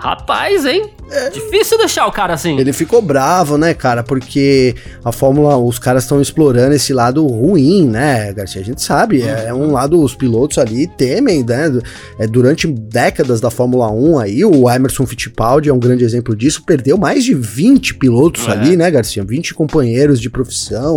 [0.00, 0.90] Rapaz, hein?
[1.10, 1.28] É.
[1.28, 2.58] Difícil deixar o cara assim.
[2.58, 4.02] Ele ficou bravo, né, cara?
[4.02, 8.62] Porque a Fórmula, os caras estão explorando esse lado ruim, né, Garcia?
[8.62, 11.70] A gente sabe, é, é, um lado, os pilotos ali temem, né?
[12.18, 16.62] É, durante décadas da Fórmula 1 aí, o Emerson Fittipaldi é um grande exemplo disso,
[16.64, 18.52] perdeu mais de 20 pilotos é.
[18.52, 19.22] ali, né, Garcia?
[19.22, 20.96] 20 companheiros de profissão.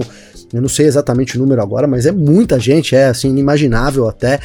[0.53, 4.39] Eu não sei exatamente o número agora, mas é muita gente, é assim, inimaginável até.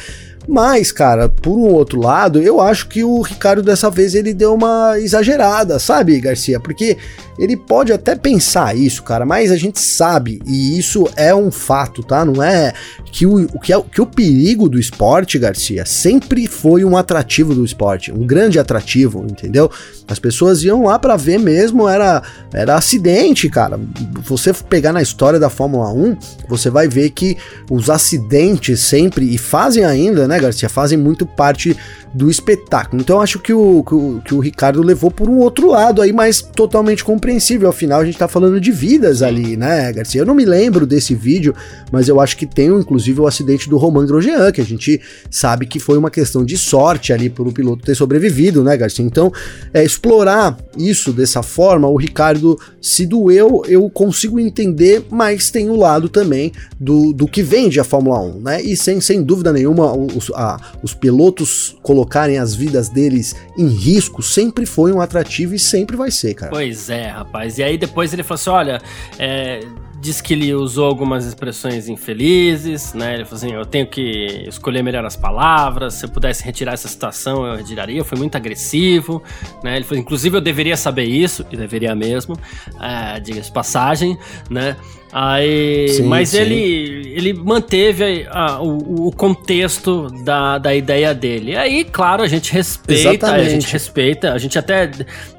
[0.51, 4.55] Mas, cara, por um outro lado, eu acho que o Ricardo dessa vez ele deu
[4.55, 6.59] uma exagerada, sabe, Garcia?
[6.59, 6.97] Porque
[7.37, 12.01] ele pode até pensar isso, cara, mas a gente sabe, e isso é um fato,
[12.01, 12.25] tá?
[12.25, 12.73] Não é
[13.11, 17.65] que o, que, é, que o perigo do esporte, Garcia, sempre foi um atrativo do
[17.65, 19.69] esporte, um grande atrativo, entendeu?
[20.07, 22.21] As pessoas iam lá para ver mesmo, era,
[22.53, 23.79] era acidente, cara.
[24.23, 26.17] Você pegar na história da Fórmula 1,
[26.47, 27.37] você vai ver que
[27.69, 31.75] os acidentes sempre, e fazem ainda, né, Garcia, fazem muito parte
[32.13, 33.01] do espetáculo.
[33.01, 36.11] Então acho que o, que o, que o Ricardo levou por um outro lado aí,
[36.11, 37.69] mas totalmente compreensível.
[37.69, 40.21] Afinal, a gente tá falando de vidas ali, né, Garcia?
[40.21, 41.53] Eu não me lembro desse vídeo,
[41.91, 45.65] mas eu acho que tem inclusive o acidente do Romain Grosjean, que a gente sabe
[45.65, 49.05] que foi uma questão de sorte ali para o piloto ter sobrevivido, né, Garcia?
[49.05, 49.31] Então,
[49.73, 55.75] é, explorar isso dessa forma, o Ricardo se doeu, eu consigo entender, mas tem o
[55.75, 58.61] lado também do, do que vende a Fórmula 1, né?
[58.61, 64.21] E sem, sem dúvida nenhuma, os, a, os pilotos colocarem as vidas deles em risco
[64.21, 66.51] sempre foi um atrativo e sempre vai ser, cara.
[66.51, 67.57] Pois é, rapaz.
[67.57, 68.81] E aí depois ele falou assim: olha,
[69.17, 69.61] é,
[69.99, 73.15] diz que ele usou algumas expressões infelizes, né?
[73.15, 75.95] Ele falou assim: eu tenho que escolher melhor as palavras.
[75.95, 78.03] Se eu pudesse retirar essa situação, eu retiraria.
[78.03, 79.21] Foi muito agressivo,
[79.63, 79.75] né?
[79.75, 82.37] Ele falou: inclusive, eu deveria saber isso, e deveria mesmo,
[82.79, 84.17] é, diga-se passagem,
[84.49, 84.75] né?
[85.11, 86.37] Aí, sim, mas sim.
[86.37, 91.55] ele ele manteve a, o, o, contexto da, da ideia dele.
[91.55, 93.47] Aí, claro, a gente respeita, Exatamente.
[93.47, 94.89] a gente respeita, a gente até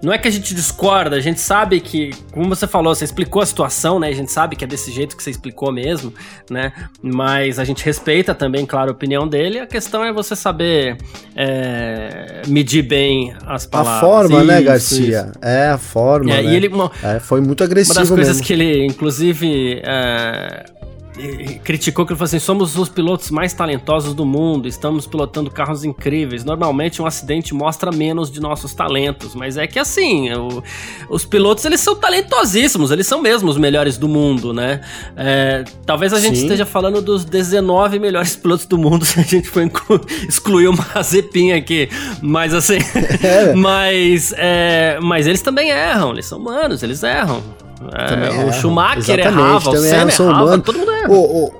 [0.03, 3.41] não é que a gente discorda, a gente sabe que, como você falou, você explicou
[3.41, 4.09] a situação, né?
[4.09, 6.13] A gente sabe que é desse jeito que você explicou mesmo,
[6.51, 6.73] né?
[7.03, 9.61] Mas a gente respeita também, claro, a opinião dele.
[9.61, 10.99] A questão é você saber
[11.35, 13.97] é, medir bem as palavras.
[13.97, 15.21] A forma, né, isso, né, Garcia?
[15.31, 15.39] Isso.
[15.41, 16.33] É a forma.
[16.33, 16.53] É, né?
[16.53, 17.95] e ele, uma, é, foi muito agressivo.
[17.95, 18.47] Uma das coisas mesmo.
[18.47, 20.81] que ele, inclusive uh,
[21.62, 25.85] criticou que ele falou assim: somos os pilotos mais talentosos do mundo, estamos pilotando carros
[25.85, 26.44] incríveis.
[26.44, 30.62] Normalmente um acidente mostra menos de nossos talentos, mas é que assim, o,
[31.09, 34.81] os pilotos eles são talentosíssimos, eles são mesmo os melhores do mundo, né?
[35.16, 36.44] É, talvez a gente Sim.
[36.44, 39.68] esteja falando dos 19 melhores pilotos do mundo se a gente for
[40.29, 41.88] excluir o Mazepin aqui,
[42.23, 42.79] mas assim,
[43.23, 43.55] é.
[43.55, 47.42] mas, é, mas eles também erram, eles são humanos, eles erram.
[47.93, 51.11] É, o Schumacher errava, o Senna errava, todo mundo erra.
[51.11, 51.53] O, o,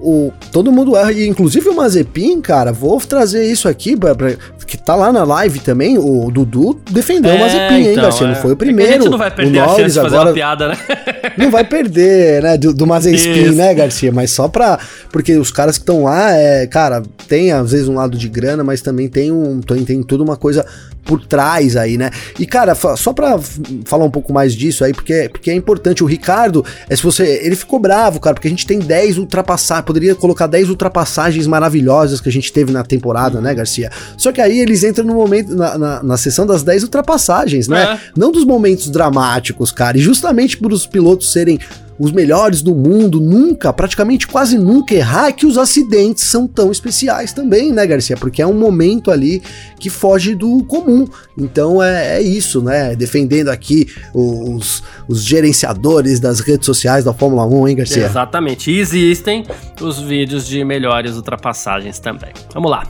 [0.00, 4.36] o, todo mundo erra, e inclusive o Mazepin, cara, vou trazer isso aqui, pra, pra,
[4.68, 8.26] que tá lá na live também, o Dudu defendeu é, o Mazepin, hein, então, Garcia,
[8.26, 8.30] é.
[8.30, 8.92] não foi o primeiro.
[8.92, 10.68] É a gente não vai perder o Norris, a chance de fazer agora, uma piada,
[10.68, 10.78] né?
[11.38, 14.78] Não vai perder, né, do, do Mazepin, né, Garcia, mas só pra,
[15.12, 18.64] porque os caras que estão lá, é, cara, tem às vezes um lado de grana,
[18.64, 20.66] mas também tem um, tem, tem toda uma coisa
[21.08, 22.10] por trás aí, né?
[22.38, 23.38] E cara, só pra
[23.86, 27.40] falar um pouco mais disso aí, porque, porque é importante, o Ricardo, é se você,
[27.42, 32.20] ele ficou bravo, cara, porque a gente tem 10 ultrapassagens, poderia colocar 10 ultrapassagens maravilhosas
[32.20, 33.90] que a gente teve na temporada, né, Garcia?
[34.18, 37.68] Só que aí aí eles entram no momento, na, na, na sessão das 10 ultrapassagens,
[37.68, 37.94] né?
[37.94, 37.98] É.
[38.16, 39.96] Não dos momentos dramáticos, cara.
[39.96, 41.58] E justamente por os pilotos serem
[41.98, 46.70] os melhores do mundo, nunca, praticamente quase nunca errar, é que os acidentes são tão
[46.70, 48.16] especiais também, né, Garcia?
[48.16, 49.42] Porque é um momento ali
[49.80, 51.08] que foge do comum.
[51.36, 52.94] Então é, é isso, né?
[52.94, 58.04] Defendendo aqui os, os gerenciadores das redes sociais da Fórmula 1, hein, Garcia?
[58.04, 58.70] Exatamente.
[58.70, 59.44] E existem
[59.80, 62.30] os vídeos de melhores ultrapassagens também.
[62.54, 62.84] Vamos lá.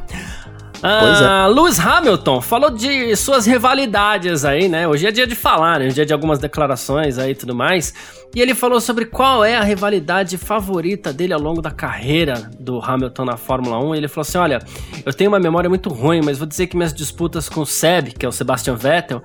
[0.83, 1.53] Ah, é.
[1.53, 4.87] Lewis Hamilton falou de suas rivalidades aí, né?
[4.87, 5.87] Hoje é dia de falar, né?
[5.87, 7.93] Hoje é dia de algumas declarações aí e tudo mais.
[8.35, 12.79] E ele falou sobre qual é a rivalidade favorita dele ao longo da carreira do
[12.79, 13.95] Hamilton na Fórmula 1.
[13.95, 14.61] E ele falou assim: Olha,
[15.05, 18.13] eu tenho uma memória muito ruim, mas vou dizer que minhas disputas com o Seb,
[18.13, 19.23] que é o Sebastian Vettel,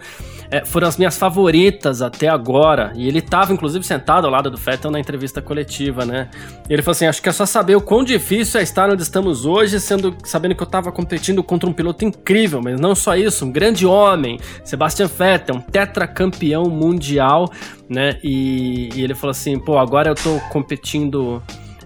[0.49, 2.93] é, foram as minhas favoritas até agora.
[2.95, 6.29] E ele estava, inclusive, sentado ao lado do Vettel na entrevista coletiva, né?
[6.69, 9.45] Ele falou assim: Acho que é só saber o quão difícil é estar onde estamos
[9.45, 13.45] hoje, sendo sabendo que eu estava competindo contra um piloto incrível, mas não só isso,
[13.45, 17.51] um grande homem, Sebastian Vettel, um tetracampeão mundial
[17.89, 18.19] né?
[18.23, 21.41] E, e, ele falou assim: pô, agora eu tô competindo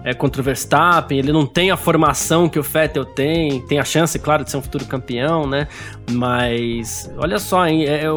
[0.08, 3.84] é, contra o Verstappen, ele não tem a formação que o Vettel tem, tem a
[3.84, 5.68] chance, claro, de ser um futuro campeão, né?
[6.10, 8.10] Mas olha só, hein, é, é,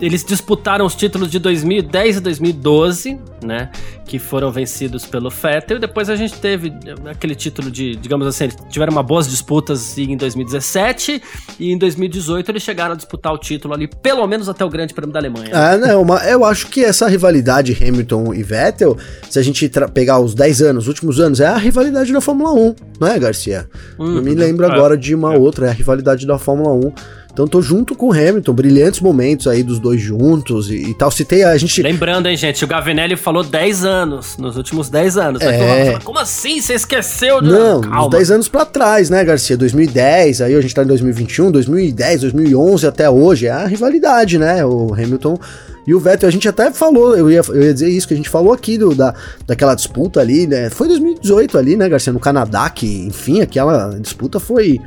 [0.00, 3.70] eles disputaram os títulos de 2010 e 2012, né?
[4.06, 6.72] Que foram vencidos pelo Vettel, depois a gente teve
[7.04, 11.22] aquele título de, digamos assim, tiveram uma boas disputas em 2017
[11.60, 14.94] e em 2018 eles chegaram a disputar o título ali, pelo menos até o Grande
[14.94, 15.50] Prêmio da Alemanha.
[15.50, 15.74] Né?
[15.74, 18.96] É, não, eu acho que essa rivalidade Hamilton e Vettel,
[19.28, 22.52] se a gente pegar os 10 anos, os últimos anos, é a rivalidade da Fórmula
[22.52, 23.68] 1, não é, Garcia?
[23.98, 25.38] Hum, eu me lembro é, agora de uma é.
[25.38, 26.92] outra, é a rivalidade da Fórmula 1.
[27.38, 31.08] Então tô junto com o Hamilton, brilhantes momentos aí dos dois juntos e, e tal.
[31.08, 31.80] Citei a gente.
[31.80, 35.40] Lembrando, hein, gente, o Gavinelli falou 10 anos, nos últimos 10 anos.
[35.40, 36.00] É...
[36.02, 36.60] Como assim?
[36.60, 37.40] Você esqueceu?
[37.40, 37.48] De...
[37.48, 38.06] Não, Calma.
[38.06, 39.56] uns 10 anos pra trás, né, Garcia?
[39.56, 43.46] 2010, aí a gente tá em 2021, 2010, 2011 até hoje.
[43.46, 44.64] É a rivalidade, né?
[44.64, 45.38] O Hamilton
[45.86, 48.16] e o Vettel, a gente até falou, eu ia, eu ia dizer isso, que a
[48.16, 49.14] gente falou aqui do, da,
[49.46, 50.70] daquela disputa ali, né?
[50.70, 54.80] Foi 2018 ali, né, Garcia, no Canadá, que, enfim, aquela disputa foi.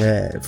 [0.00, 0.40] É,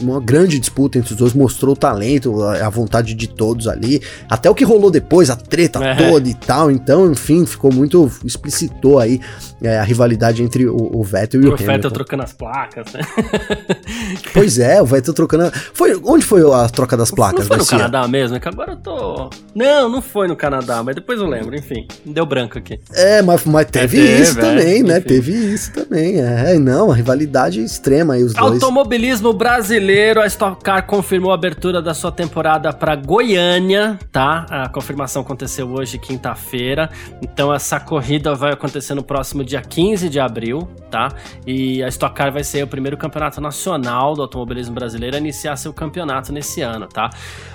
[0.00, 4.00] uma grande disputa entre os dois, mostrou o talento, a, vontade de todos ali.
[4.28, 5.94] Até o que rolou depois, a treta é.
[5.94, 6.70] toda e tal.
[6.70, 8.10] Então, enfim, ficou muito.
[8.24, 9.20] explicitou aí
[9.62, 11.64] é, a rivalidade entre o, o Vettel e o, o Hamilton.
[11.64, 13.00] O Vettel trocando as placas, né?
[14.32, 15.50] pois é, o Vettel trocando.
[15.74, 17.40] Foi, onde foi a troca das placas?
[17.40, 18.36] Não foi no Canadá mesmo?
[18.36, 19.30] É que agora eu tô.
[19.54, 21.86] Não, não foi no Canadá, mas depois eu lembro, enfim.
[22.04, 22.80] Deu branco aqui.
[22.92, 24.98] É, mas, mas teve, teve isso é, também, né?
[24.98, 25.08] Enfim.
[25.08, 26.20] Teve isso também.
[26.20, 28.62] É, não, a rivalidade extrema aí, os dois.
[28.62, 34.46] Automobilismo brasileiro, a Stock Car confirmou a abertura da sua temporada para Goiânia, tá?
[34.48, 36.90] A confirmação aconteceu hoje, quinta-feira.
[37.22, 41.08] Então essa corrida vai acontecer no próximo dia 15 de abril, tá?
[41.46, 45.56] E a Stock Car vai ser o primeiro campeonato nacional do automobilismo brasileiro a iniciar
[45.56, 47.10] seu campeonato nesse ano, tá?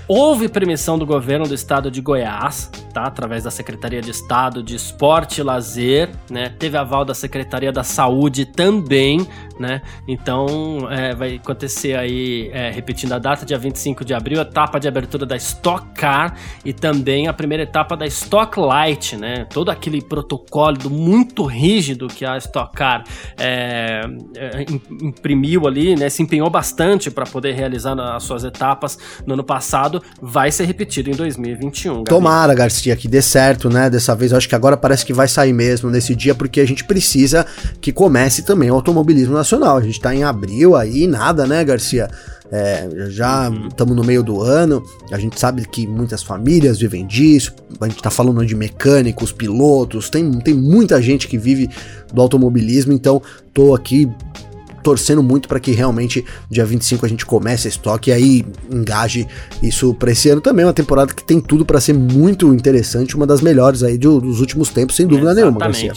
[0.08, 3.04] Houve permissão do governo do estado de Goiás, tá?
[3.04, 6.50] Através da Secretaria de Estado de Esporte e Lazer, né?
[6.50, 9.26] Teve aval da Secretaria da Saúde também,
[9.60, 9.82] né?
[10.08, 14.80] Então é, vai acontecer aí, é, repetindo a data, dia 25 de abril, a etapa
[14.80, 19.46] de abertura da Stock Car e também a primeira etapa da Stock Light, né?
[19.50, 23.04] Todo aquele protocolo muito rígido que a Stock Car
[23.38, 24.02] é,
[24.36, 24.66] é
[25.02, 26.10] imprimiu ali, né?
[26.10, 31.10] Se empenhou bastante para poder realizar as suas etapas no ano passado vai ser repetido
[31.10, 31.94] em 2021.
[31.94, 32.06] Gabi.
[32.06, 33.90] Tomara, Garcia, que dê certo, né?
[33.90, 36.84] Dessa vez acho que agora parece que vai sair mesmo nesse dia, porque a gente
[36.84, 37.46] precisa
[37.80, 39.78] que comece também o automobilismo nacional.
[39.78, 42.10] A gente tá em abril aí, nada, né, Garcia?
[42.52, 44.02] É, já estamos uhum.
[44.02, 48.12] no meio do ano, a gente sabe que muitas famílias vivem disso, a gente está
[48.12, 51.68] falando de mecânicos, pilotos, tem, tem muita gente que vive
[52.14, 53.20] do automobilismo, então
[53.52, 54.08] tô aqui
[54.86, 59.28] torcendo muito para que realmente dia 25 a gente comece a estoque e aí engaje
[59.64, 60.64] isso para esse ano também.
[60.64, 64.70] Uma temporada que tem tudo para ser muito interessante, uma das melhores aí dos últimos
[64.70, 65.82] tempos, sem dúvida Exatamente.
[65.82, 65.94] nenhuma, Garcia.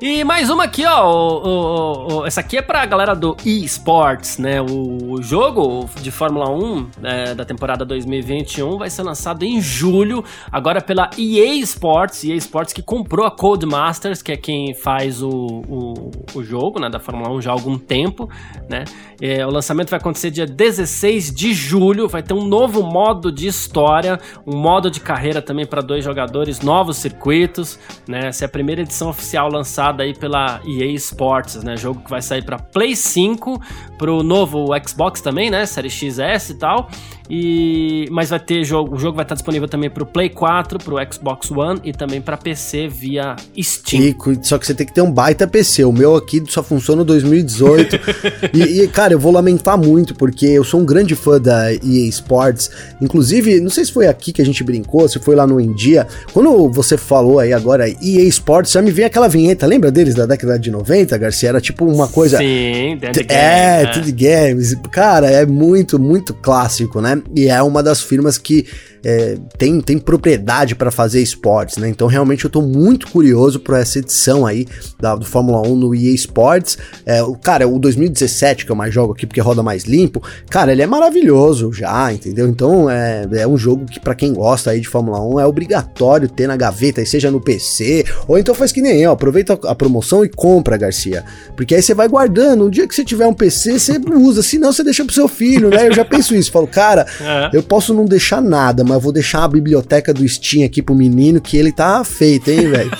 [0.00, 1.06] E mais uma aqui, ó.
[1.06, 4.58] O, o, o, essa aqui é pra galera do eSports, né?
[4.62, 10.80] O jogo de Fórmula 1 é, da temporada 2021 vai ser lançado em julho, agora
[10.80, 16.10] pela EA Sports, EA Sports que comprou a Codemasters, que é quem faz o, o,
[16.34, 18.29] o jogo né, da Fórmula 1 já há algum tempo
[18.68, 18.84] né?
[19.20, 23.46] É, o lançamento vai acontecer dia 16 de julho, vai ter um novo modo de
[23.46, 27.78] história, um modo de carreira também para dois jogadores, novos circuitos,
[28.08, 28.28] né?
[28.28, 31.76] Essa é a primeira edição oficial lançada aí pela EA Sports, né?
[31.76, 33.60] Jogo que vai sair para Play 5,
[33.98, 35.66] para o novo Xbox também, né?
[35.66, 36.88] Série XS e tal
[37.30, 40.78] E mas vai ter jogo, o jogo vai estar disponível também para o Play 4,
[40.78, 44.02] para o Xbox One e também para PC via Steam.
[44.02, 45.84] E, só que você tem que ter um baita PC.
[45.84, 48.00] O meu aqui só funciona no 2018.
[48.52, 52.08] e, e, cara, eu vou lamentar muito porque eu sou um grande fã da EA
[52.08, 52.70] Sports.
[53.00, 56.08] Inclusive, não sei se foi aqui que a gente brincou, se foi lá no India.
[56.32, 59.66] Quando você falou aí agora EA Sports, já me veio aquela vinheta.
[59.66, 61.50] Lembra deles da década de 90, Garcia?
[61.50, 62.38] Era tipo uma coisa.
[62.38, 64.12] Sim, The Game, É, né?
[64.12, 64.74] Games.
[64.90, 67.19] Cara, é muito, muito clássico, né?
[67.34, 68.66] E é uma das firmas que
[69.04, 71.88] é, tem, tem propriedade para fazer esportes, né?
[71.88, 74.66] Então realmente eu tô muito curioso por essa edição aí
[74.98, 76.78] da, do Fórmula 1 no EA Sports.
[77.04, 80.72] É, o, cara, o 2017 que eu mais jogo aqui porque roda mais limpo, cara,
[80.72, 82.48] ele é maravilhoso já, entendeu?
[82.48, 86.28] Então é, é um jogo que para quem gosta aí de Fórmula 1 é obrigatório
[86.28, 90.24] ter na gaveta, seja no PC, ou então faz que nem eu, aproveita a promoção
[90.24, 91.24] e compra, Garcia.
[91.56, 94.72] Porque aí você vai guardando, um dia que você tiver um PC, você usa, senão
[94.72, 95.88] você deixa pro seu filho, né?
[95.88, 97.50] Eu já penso isso, falo, cara, é.
[97.56, 101.40] eu posso não deixar nada, mas vou deixar a biblioteca do Steam aqui pro menino
[101.40, 102.90] que ele tá feito, hein, velho?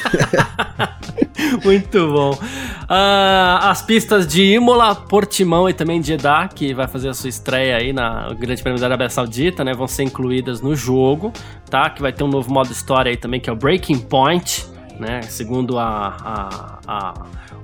[1.64, 2.30] Muito bom.
[2.30, 7.28] Uh, as pistas de Imola, Portimão e também de Jeddah, que vai fazer a sua
[7.28, 9.74] estreia aí na Grande Prêmio da Arábia Saudita, né?
[9.74, 11.32] Vão ser incluídas no jogo,
[11.68, 11.90] tá?
[11.90, 14.64] Que vai ter um novo modo história aí também, que é o Breaking Point,
[15.00, 15.22] né?
[15.22, 17.14] Segundo a, a, a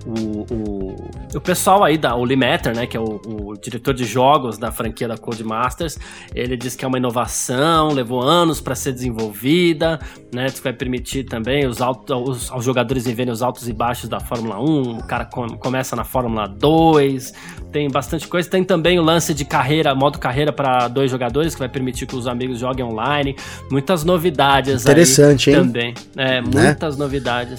[0.07, 4.57] o, o, o pessoal aí da Olimeter, né, que é o, o, diretor de jogos
[4.57, 5.99] da franquia da Codemasters,
[6.33, 9.99] ele diz que é uma inovação, levou anos para ser desenvolvida,
[10.33, 14.21] né, que vai permitir também os, os, aos jogadores verem os altos e baixos da
[14.21, 17.33] Fórmula 1, o cara com, começa na Fórmula 2,
[17.73, 21.59] tem bastante coisa, tem também o lance de carreira, modo carreira para dois jogadores, que
[21.59, 23.35] vai permitir que os amigos joguem online,
[23.71, 25.63] muitas novidades Interessante, aí hein?
[25.63, 26.69] também, é, né?
[26.69, 26.97] muitas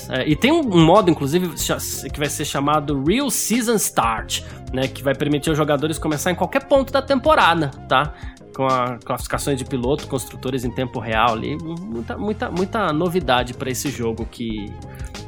[0.09, 1.49] é, e tem um, modo, inclusive,
[2.11, 4.41] que vai ser chamado Real Season Start,
[4.73, 8.13] né, que vai permitir os jogadores começar em qualquer ponto da temporada, tá?
[8.55, 13.69] Com a classificações de piloto, construtores em tempo real ali, muita, muita, muita novidade para
[13.69, 14.73] esse jogo que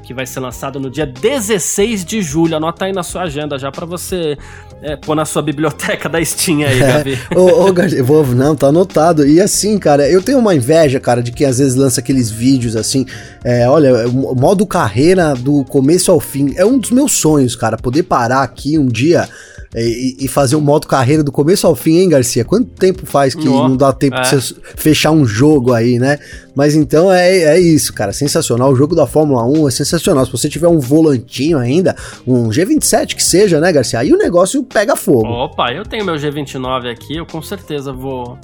[0.09, 2.57] que vai ser lançado no dia 16 de julho.
[2.57, 4.39] Anota aí na sua agenda já para você
[4.81, 7.19] é, pôr na sua biblioteca da Steam aí, Gabi.
[7.35, 7.89] ô, ô, Gar...
[8.03, 9.27] vou, não, tá anotado.
[9.27, 12.75] E assim, cara, eu tenho uma inveja, cara, de quem às vezes lança aqueles vídeos
[12.75, 13.05] assim.
[13.43, 17.77] É, olha, o modo carreira do começo ao fim é um dos meus sonhos, cara.
[17.77, 19.27] Poder parar aqui um dia
[19.75, 22.43] e, e, fazer um modo carreira do começo ao fim, hein, Garcia?
[22.43, 24.21] Quanto tempo faz que não dá tempo é.
[24.21, 26.17] de você fechar um jogo aí, né?
[26.55, 28.11] Mas então é, é isso, cara.
[28.11, 28.71] Sensacional.
[28.71, 30.25] O jogo da Fórmula 1 é sensacional.
[30.25, 31.95] Se você tiver um volantinho ainda,
[32.25, 33.99] um G27 que seja, né, Garcia?
[33.99, 35.27] Aí o negócio pega fogo.
[35.27, 38.39] Opa, eu tenho meu G29 aqui, eu com certeza vou,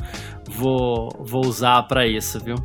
[0.47, 2.55] vou, vou usar para isso, viu?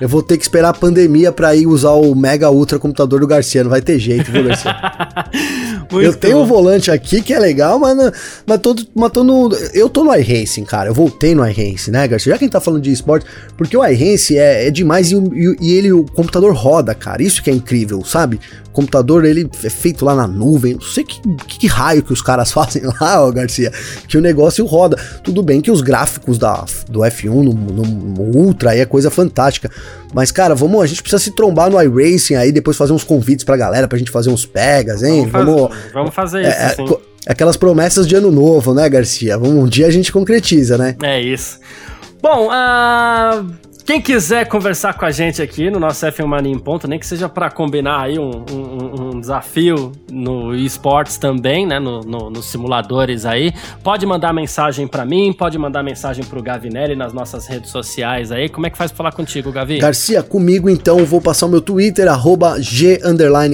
[0.00, 3.26] Eu vou ter que esperar a pandemia para ir usar o mega ultra computador do
[3.26, 4.76] Garcia, não vai ter jeito, viu, Garcia?
[5.92, 7.96] eu tenho um volante aqui que é legal, mas,
[8.46, 9.50] mas, tô, mas tô no.
[9.72, 10.90] Eu tô no iRacing, cara.
[10.90, 12.32] Eu voltei no iRacing, né, Garcia?
[12.32, 13.26] Já que a gente tá falando de esporte,
[13.56, 17.22] porque o iRacing é, é demais e, e, e, ele, o computador roda, cara.
[17.22, 18.40] Isso que é incrível, sabe?
[18.78, 20.74] Computador, ele é feito lá na nuvem.
[20.74, 23.72] Não sei que, que, que raio que os caras fazem lá, ó, Garcia.
[24.06, 24.96] Que o negócio roda.
[25.24, 29.10] Tudo bem que os gráficos da, do F1 no, no, no Ultra aí é coisa
[29.10, 29.68] fantástica.
[30.14, 33.44] Mas, cara, vamos, a gente precisa se trombar no iRacing aí, depois fazer uns convites
[33.44, 35.26] pra galera pra gente fazer uns pegas, hein?
[35.26, 36.96] Vamos, vamos, vamos fazer é, isso, é, sim.
[37.26, 39.36] Aquelas promessas de ano novo, né, Garcia?
[39.38, 40.94] Um dia a gente concretiza, né?
[41.02, 41.58] É isso.
[42.22, 43.44] Bom, uh,
[43.88, 47.06] quem quiser conversar com a gente aqui no nosso F1 Mania em Ponto, nem que
[47.06, 52.50] seja para combinar aí um, um, um, desafio no esportes também, né, no, no, nos
[52.50, 53.50] simuladores aí,
[53.82, 58.50] pode mandar mensagem para mim, pode mandar mensagem pro Gavinelli nas nossas redes sociais aí.
[58.50, 59.78] Como é que faz pra falar contigo, Gavi?
[59.78, 63.00] Garcia, comigo então, vou passar o meu Twitter, arroba G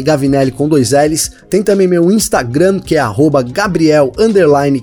[0.03, 1.31] Gavinelli com dois L's.
[1.49, 4.11] Tem também meu Instagram, que é arroba Gabriel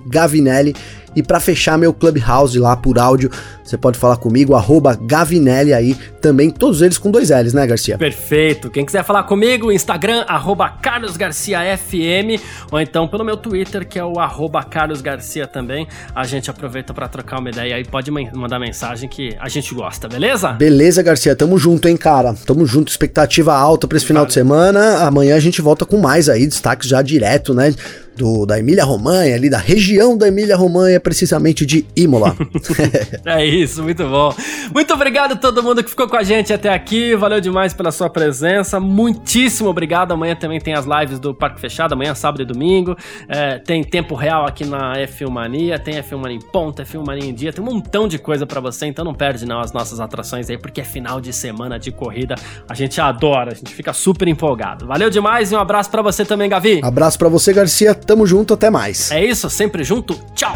[0.08, 0.74] Gavinelli.
[1.16, 3.30] E para fechar meu Clubhouse lá por áudio,
[3.64, 7.98] você pode falar comigo, arroba Gavinelli aí, também todos eles com dois L's, né, Garcia?
[7.98, 8.70] Perfeito.
[8.70, 12.42] Quem quiser falar comigo, Instagram, arroba Carlos Garcia FM,
[12.72, 15.88] ou então pelo meu Twitter, que é o arroba Carlos Garcia também.
[16.14, 20.08] A gente aproveita para trocar uma ideia aí, pode mandar mensagem que a gente gosta,
[20.08, 20.52] beleza?
[20.54, 22.34] Beleza, Garcia, tamo junto, hein, cara?
[22.46, 25.06] Tamo junto, expectativa alta pra esse final de semana.
[25.06, 27.74] Amanhã a gente volta com mais aí, destaques já direto, né?
[28.16, 32.36] do, da Emília Romanha, ali da região da Emília Romanha, precisamente de Imola.
[33.26, 34.34] é isso, muito bom.
[34.74, 37.16] Muito obrigado a todo mundo que ficou com a gente até aqui.
[37.16, 38.80] Valeu demais pela sua presença.
[38.80, 40.12] Muitíssimo obrigado.
[40.12, 42.96] Amanhã também tem as lives do Parque Fechado, amanhã, sábado e domingo.
[43.28, 47.30] É, tem tempo real aqui na F1 Mania, tem F1 Mania em ponta, F1 Mania
[47.30, 50.00] em dia, tem um montão de coisa para você, então não perde não as nossas
[50.00, 52.36] atrações aí, porque é final de semana de corrida.
[52.68, 54.86] A gente adora, a gente fica super empolgado.
[54.86, 56.82] Valeu demais e um abraço para você também, Gavi.
[56.84, 57.94] Abraço para você, Garcia.
[57.94, 59.12] Tamo junto, até mais.
[59.12, 60.20] É isso, sempre junto.
[60.36, 60.56] Tchau.